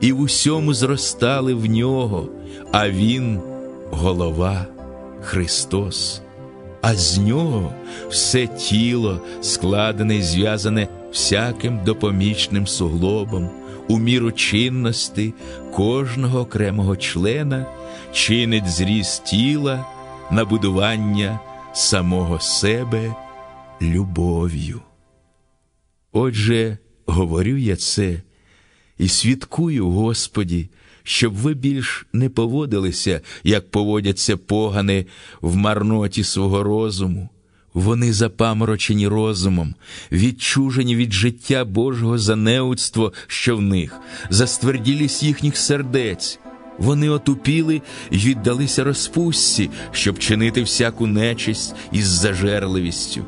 і 0.00 0.12
в 0.12 0.20
усьому 0.20 0.74
зростали 0.74 1.54
в 1.54 1.66
нього, 1.66 2.28
а 2.72 2.90
Він 2.90 3.40
голова 3.90 4.66
Христос. 5.22 6.22
А 6.82 6.94
з 6.94 7.18
нього 7.18 7.72
все 8.10 8.46
тіло 8.46 9.20
складене 9.42 10.16
і 10.16 10.22
зв'язане 10.22 10.88
всяким 11.12 11.80
допомічним 11.84 12.66
суглобом, 12.66 13.50
у 13.88 13.98
міру 13.98 14.32
чинності 14.32 15.34
кожного 15.74 16.40
окремого 16.40 16.96
члена 16.96 17.66
чинить 18.12 18.68
зріст 18.68 19.24
тіла 19.24 19.86
на 20.30 20.44
будування 20.44 21.40
самого 21.72 22.40
себе 22.40 23.14
любов'ю. 23.82 24.80
Отже, 26.12 26.78
говорю 27.06 27.56
я 27.56 27.76
це 27.76 28.22
і 28.98 29.08
свідкую, 29.08 29.90
Господі, 29.90 30.68
щоб 31.02 31.34
ви 31.34 31.54
більш 31.54 32.06
не 32.12 32.28
поводилися, 32.28 33.20
як 33.44 33.70
поводяться 33.70 34.36
погани 34.36 35.06
в 35.40 35.56
марноті 35.56 36.24
свого 36.24 36.62
розуму. 36.62 37.28
Вони 37.74 38.12
запаморочені 38.12 39.08
розумом, 39.08 39.74
відчужені 40.12 40.96
від 40.96 41.12
життя 41.12 41.64
Божого 41.64 42.18
за 42.18 42.36
неудство, 42.36 43.12
що 43.26 43.56
в 43.56 43.62
них, 43.62 44.00
за 44.30 44.46
стверділість 44.46 45.22
їхніх 45.22 45.56
сердець. 45.56 46.38
Вони 46.78 47.08
отупіли 47.08 47.82
й 48.10 48.18
віддалися 48.18 48.84
розпустці, 48.84 49.70
щоб 49.92 50.18
чинити 50.18 50.62
всяку 50.62 51.06
нечисть 51.06 51.74
із 51.92 52.06
зажерливістю. 52.06 53.24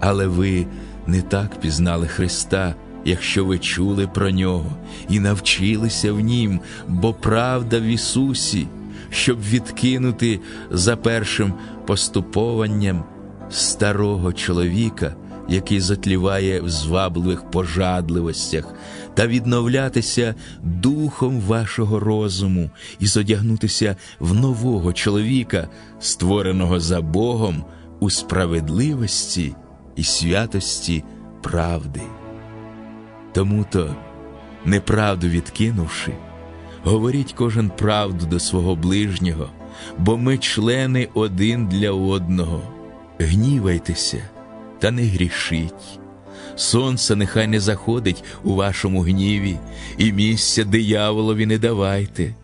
Але 0.00 0.26
ви 0.26 0.66
не 1.06 1.22
так 1.22 1.60
пізнали 1.60 2.06
Христа, 2.06 2.74
якщо 3.04 3.44
ви 3.44 3.58
чули 3.58 4.06
про 4.06 4.30
нього 4.30 4.72
і 5.08 5.20
навчилися 5.20 6.12
в 6.12 6.20
Нім, 6.20 6.60
бо 6.88 7.14
правда 7.14 7.80
в 7.80 7.82
Ісусі, 7.82 8.66
щоб 9.10 9.42
відкинути 9.42 10.40
за 10.70 10.96
першим 10.96 11.54
поступованням 11.86 13.04
старого 13.50 14.32
чоловіка, 14.32 15.14
який 15.48 15.80
затліває 15.80 16.60
в 16.60 16.70
звабливих 16.70 17.50
пожадливостях, 17.50 18.74
та 19.14 19.26
відновлятися 19.26 20.34
духом 20.62 21.40
вашого 21.40 22.00
розуму 22.00 22.70
і 23.00 23.06
зодягнутися 23.06 23.96
в 24.20 24.34
нового 24.34 24.92
чоловіка, 24.92 25.68
створеного 26.00 26.80
за 26.80 27.00
Богом 27.00 27.64
у 28.00 28.10
справедливості 28.10 29.54
і 29.96 30.04
святості 30.04 31.04
правди. 31.42 32.00
Тому 33.32 33.66
то, 33.70 33.96
неправду 34.64 35.28
відкинувши, 35.28 36.12
говоріть 36.84 37.32
кожен 37.32 37.70
правду 37.70 38.26
до 38.26 38.40
свого 38.40 38.76
ближнього, 38.76 39.48
бо 39.98 40.16
ми 40.16 40.38
члени 40.38 41.08
один 41.14 41.66
для 41.66 41.90
одного. 41.90 42.62
Гнівайтеся 43.18 44.22
та 44.78 44.90
не 44.90 45.02
грішіть. 45.02 46.00
Сонце 46.56 47.16
нехай 47.16 47.46
не 47.46 47.60
заходить 47.60 48.24
у 48.44 48.54
вашому 48.54 49.00
гніві, 49.00 49.58
і 49.98 50.12
місця 50.12 50.64
дияволові 50.64 51.46
не 51.46 51.58
давайте. 51.58 52.34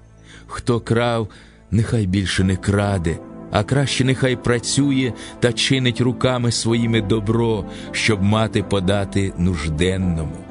Хто 0.46 0.80
крав, 0.80 1.28
нехай 1.70 2.06
більше 2.06 2.44
не 2.44 2.56
краде, 2.56 3.18
а 3.50 3.62
краще 3.62 4.04
нехай 4.04 4.36
працює 4.36 5.12
та 5.40 5.52
чинить 5.52 6.00
руками 6.00 6.52
своїми 6.52 7.00
добро, 7.00 7.64
щоб 7.92 8.22
мати 8.22 8.62
подати 8.62 9.32
нужденному. 9.38 10.45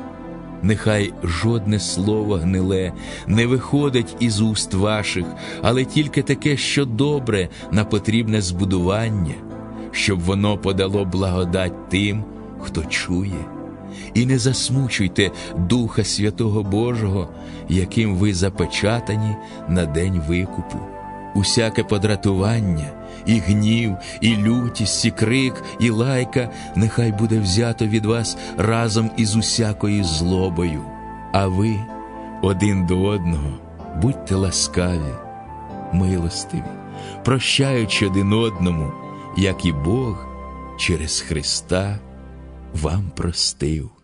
Нехай 0.66 1.14
жодне 1.24 1.80
слово 1.80 2.38
гниле 2.38 2.94
не 3.28 3.46
виходить 3.46 4.16
із 4.20 4.42
уст 4.42 4.74
ваших, 4.74 5.26
але 5.62 5.86
тільки 5.86 6.22
таке, 6.22 6.58
що 6.58 6.86
добре 6.86 7.50
на 7.72 7.86
потрібне 7.86 8.42
збудування, 8.42 9.34
щоб 9.92 10.20
воно 10.20 10.58
подало 10.58 11.06
благодать 11.06 11.90
тим, 11.90 12.24
хто 12.60 12.84
чує. 12.84 13.46
І 14.14 14.26
не 14.26 14.40
засмучуйте 14.40 15.32
Духа 15.58 16.04
Святого 16.04 16.64
Божого, 16.64 17.30
яким 17.70 18.16
ви 18.16 18.34
запечатані 18.34 19.36
на 19.70 19.86
день 19.86 20.22
викупу. 20.28 20.80
Усяке 21.36 21.84
подратування, 21.84 22.92
і 23.26 23.40
гнів, 23.40 23.96
і 24.22 24.38
лютість, 24.38 25.06
і 25.06 25.12
крик, 25.12 25.64
і 25.80 25.90
лайка 25.90 26.50
нехай 26.76 27.12
буде 27.12 27.40
взято 27.40 27.86
від 27.86 28.06
вас 28.06 28.38
разом 28.58 29.12
із 29.18 29.36
усякою 29.36 30.04
злобою. 30.04 30.82
А 31.34 31.48
ви 31.48 31.80
один 32.42 32.86
до 32.86 33.02
одного 33.02 33.60
будьте 34.02 34.36
ласкаві, 34.36 35.14
милостиві, 35.94 36.64
прощаючи 37.24 38.08
один 38.08 38.34
одному, 38.34 38.92
як 39.38 39.66
і 39.66 39.72
Бог 39.72 40.28
через 40.78 41.22
Христа 41.22 42.00
вам 42.74 43.12
простив. 43.16 43.95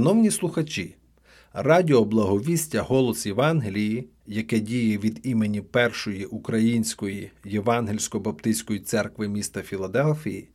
Шановні 0.00 0.30
слухачі, 0.30 0.96
Радіо 1.52 2.04
Благовістя 2.04 2.82
Голос 2.82 3.26
Євангелії, 3.26 4.08
яке 4.26 4.60
діє 4.60 4.98
від 4.98 5.20
імені 5.22 5.60
Першої 5.60 6.24
Української 6.24 7.30
Євангельсько-Баптистської 7.44 8.80
церкви 8.80 9.28
міста 9.28 9.62
Філадельфії, 9.62 10.48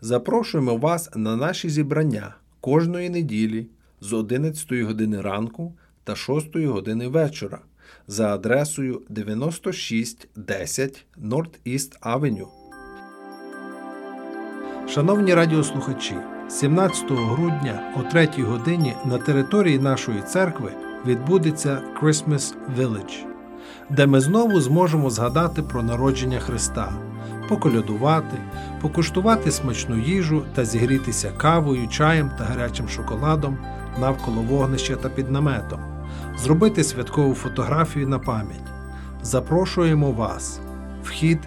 запрошуємо 0.00 0.76
вас 0.76 1.10
на 1.16 1.36
наші 1.36 1.70
зібрання 1.70 2.34
кожної 2.60 3.10
неділі 3.10 3.66
з 4.00 4.12
11 4.12 4.72
години 4.72 5.20
ранку 5.20 5.74
та 6.04 6.16
6 6.16 6.56
години 6.56 7.08
вечора 7.08 7.58
за 8.06 8.34
адресою 8.34 9.02
9610 9.08 11.06
North 11.22 11.58
East 11.66 12.00
Avenue. 12.00 12.48
Шановні 14.88 15.34
радіослухачі, 15.34 16.16
17 16.50 17.10
грудня 17.10 17.80
о 17.96 18.02
3 18.02 18.28
годині 18.38 18.94
на 19.04 19.18
території 19.18 19.78
нашої 19.78 20.22
церкви 20.22 20.72
відбудеться 21.06 21.82
Christmas 22.02 22.54
Village, 22.78 23.24
де 23.90 24.06
ми 24.06 24.20
знову 24.20 24.60
зможемо 24.60 25.10
згадати 25.10 25.62
про 25.62 25.82
народження 25.82 26.38
Христа, 26.38 26.92
поколядувати, 27.48 28.36
покуштувати 28.80 29.50
смачну 29.50 29.98
їжу 29.98 30.42
та 30.54 30.64
зігрітися 30.64 31.30
кавою, 31.36 31.88
чаєм 31.88 32.30
та 32.38 32.44
гарячим 32.44 32.88
шоколадом 32.88 33.58
навколо 34.00 34.42
вогнища 34.42 34.96
та 34.96 35.08
під 35.08 35.30
наметом, 35.30 35.80
зробити 36.38 36.84
святкову 36.84 37.34
фотографію 37.34 38.08
на 38.08 38.18
пам'ять. 38.18 38.70
Запрошуємо 39.22 40.12
вас. 40.12 40.60
Вхід 41.04 41.38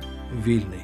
вільний. 0.46 0.83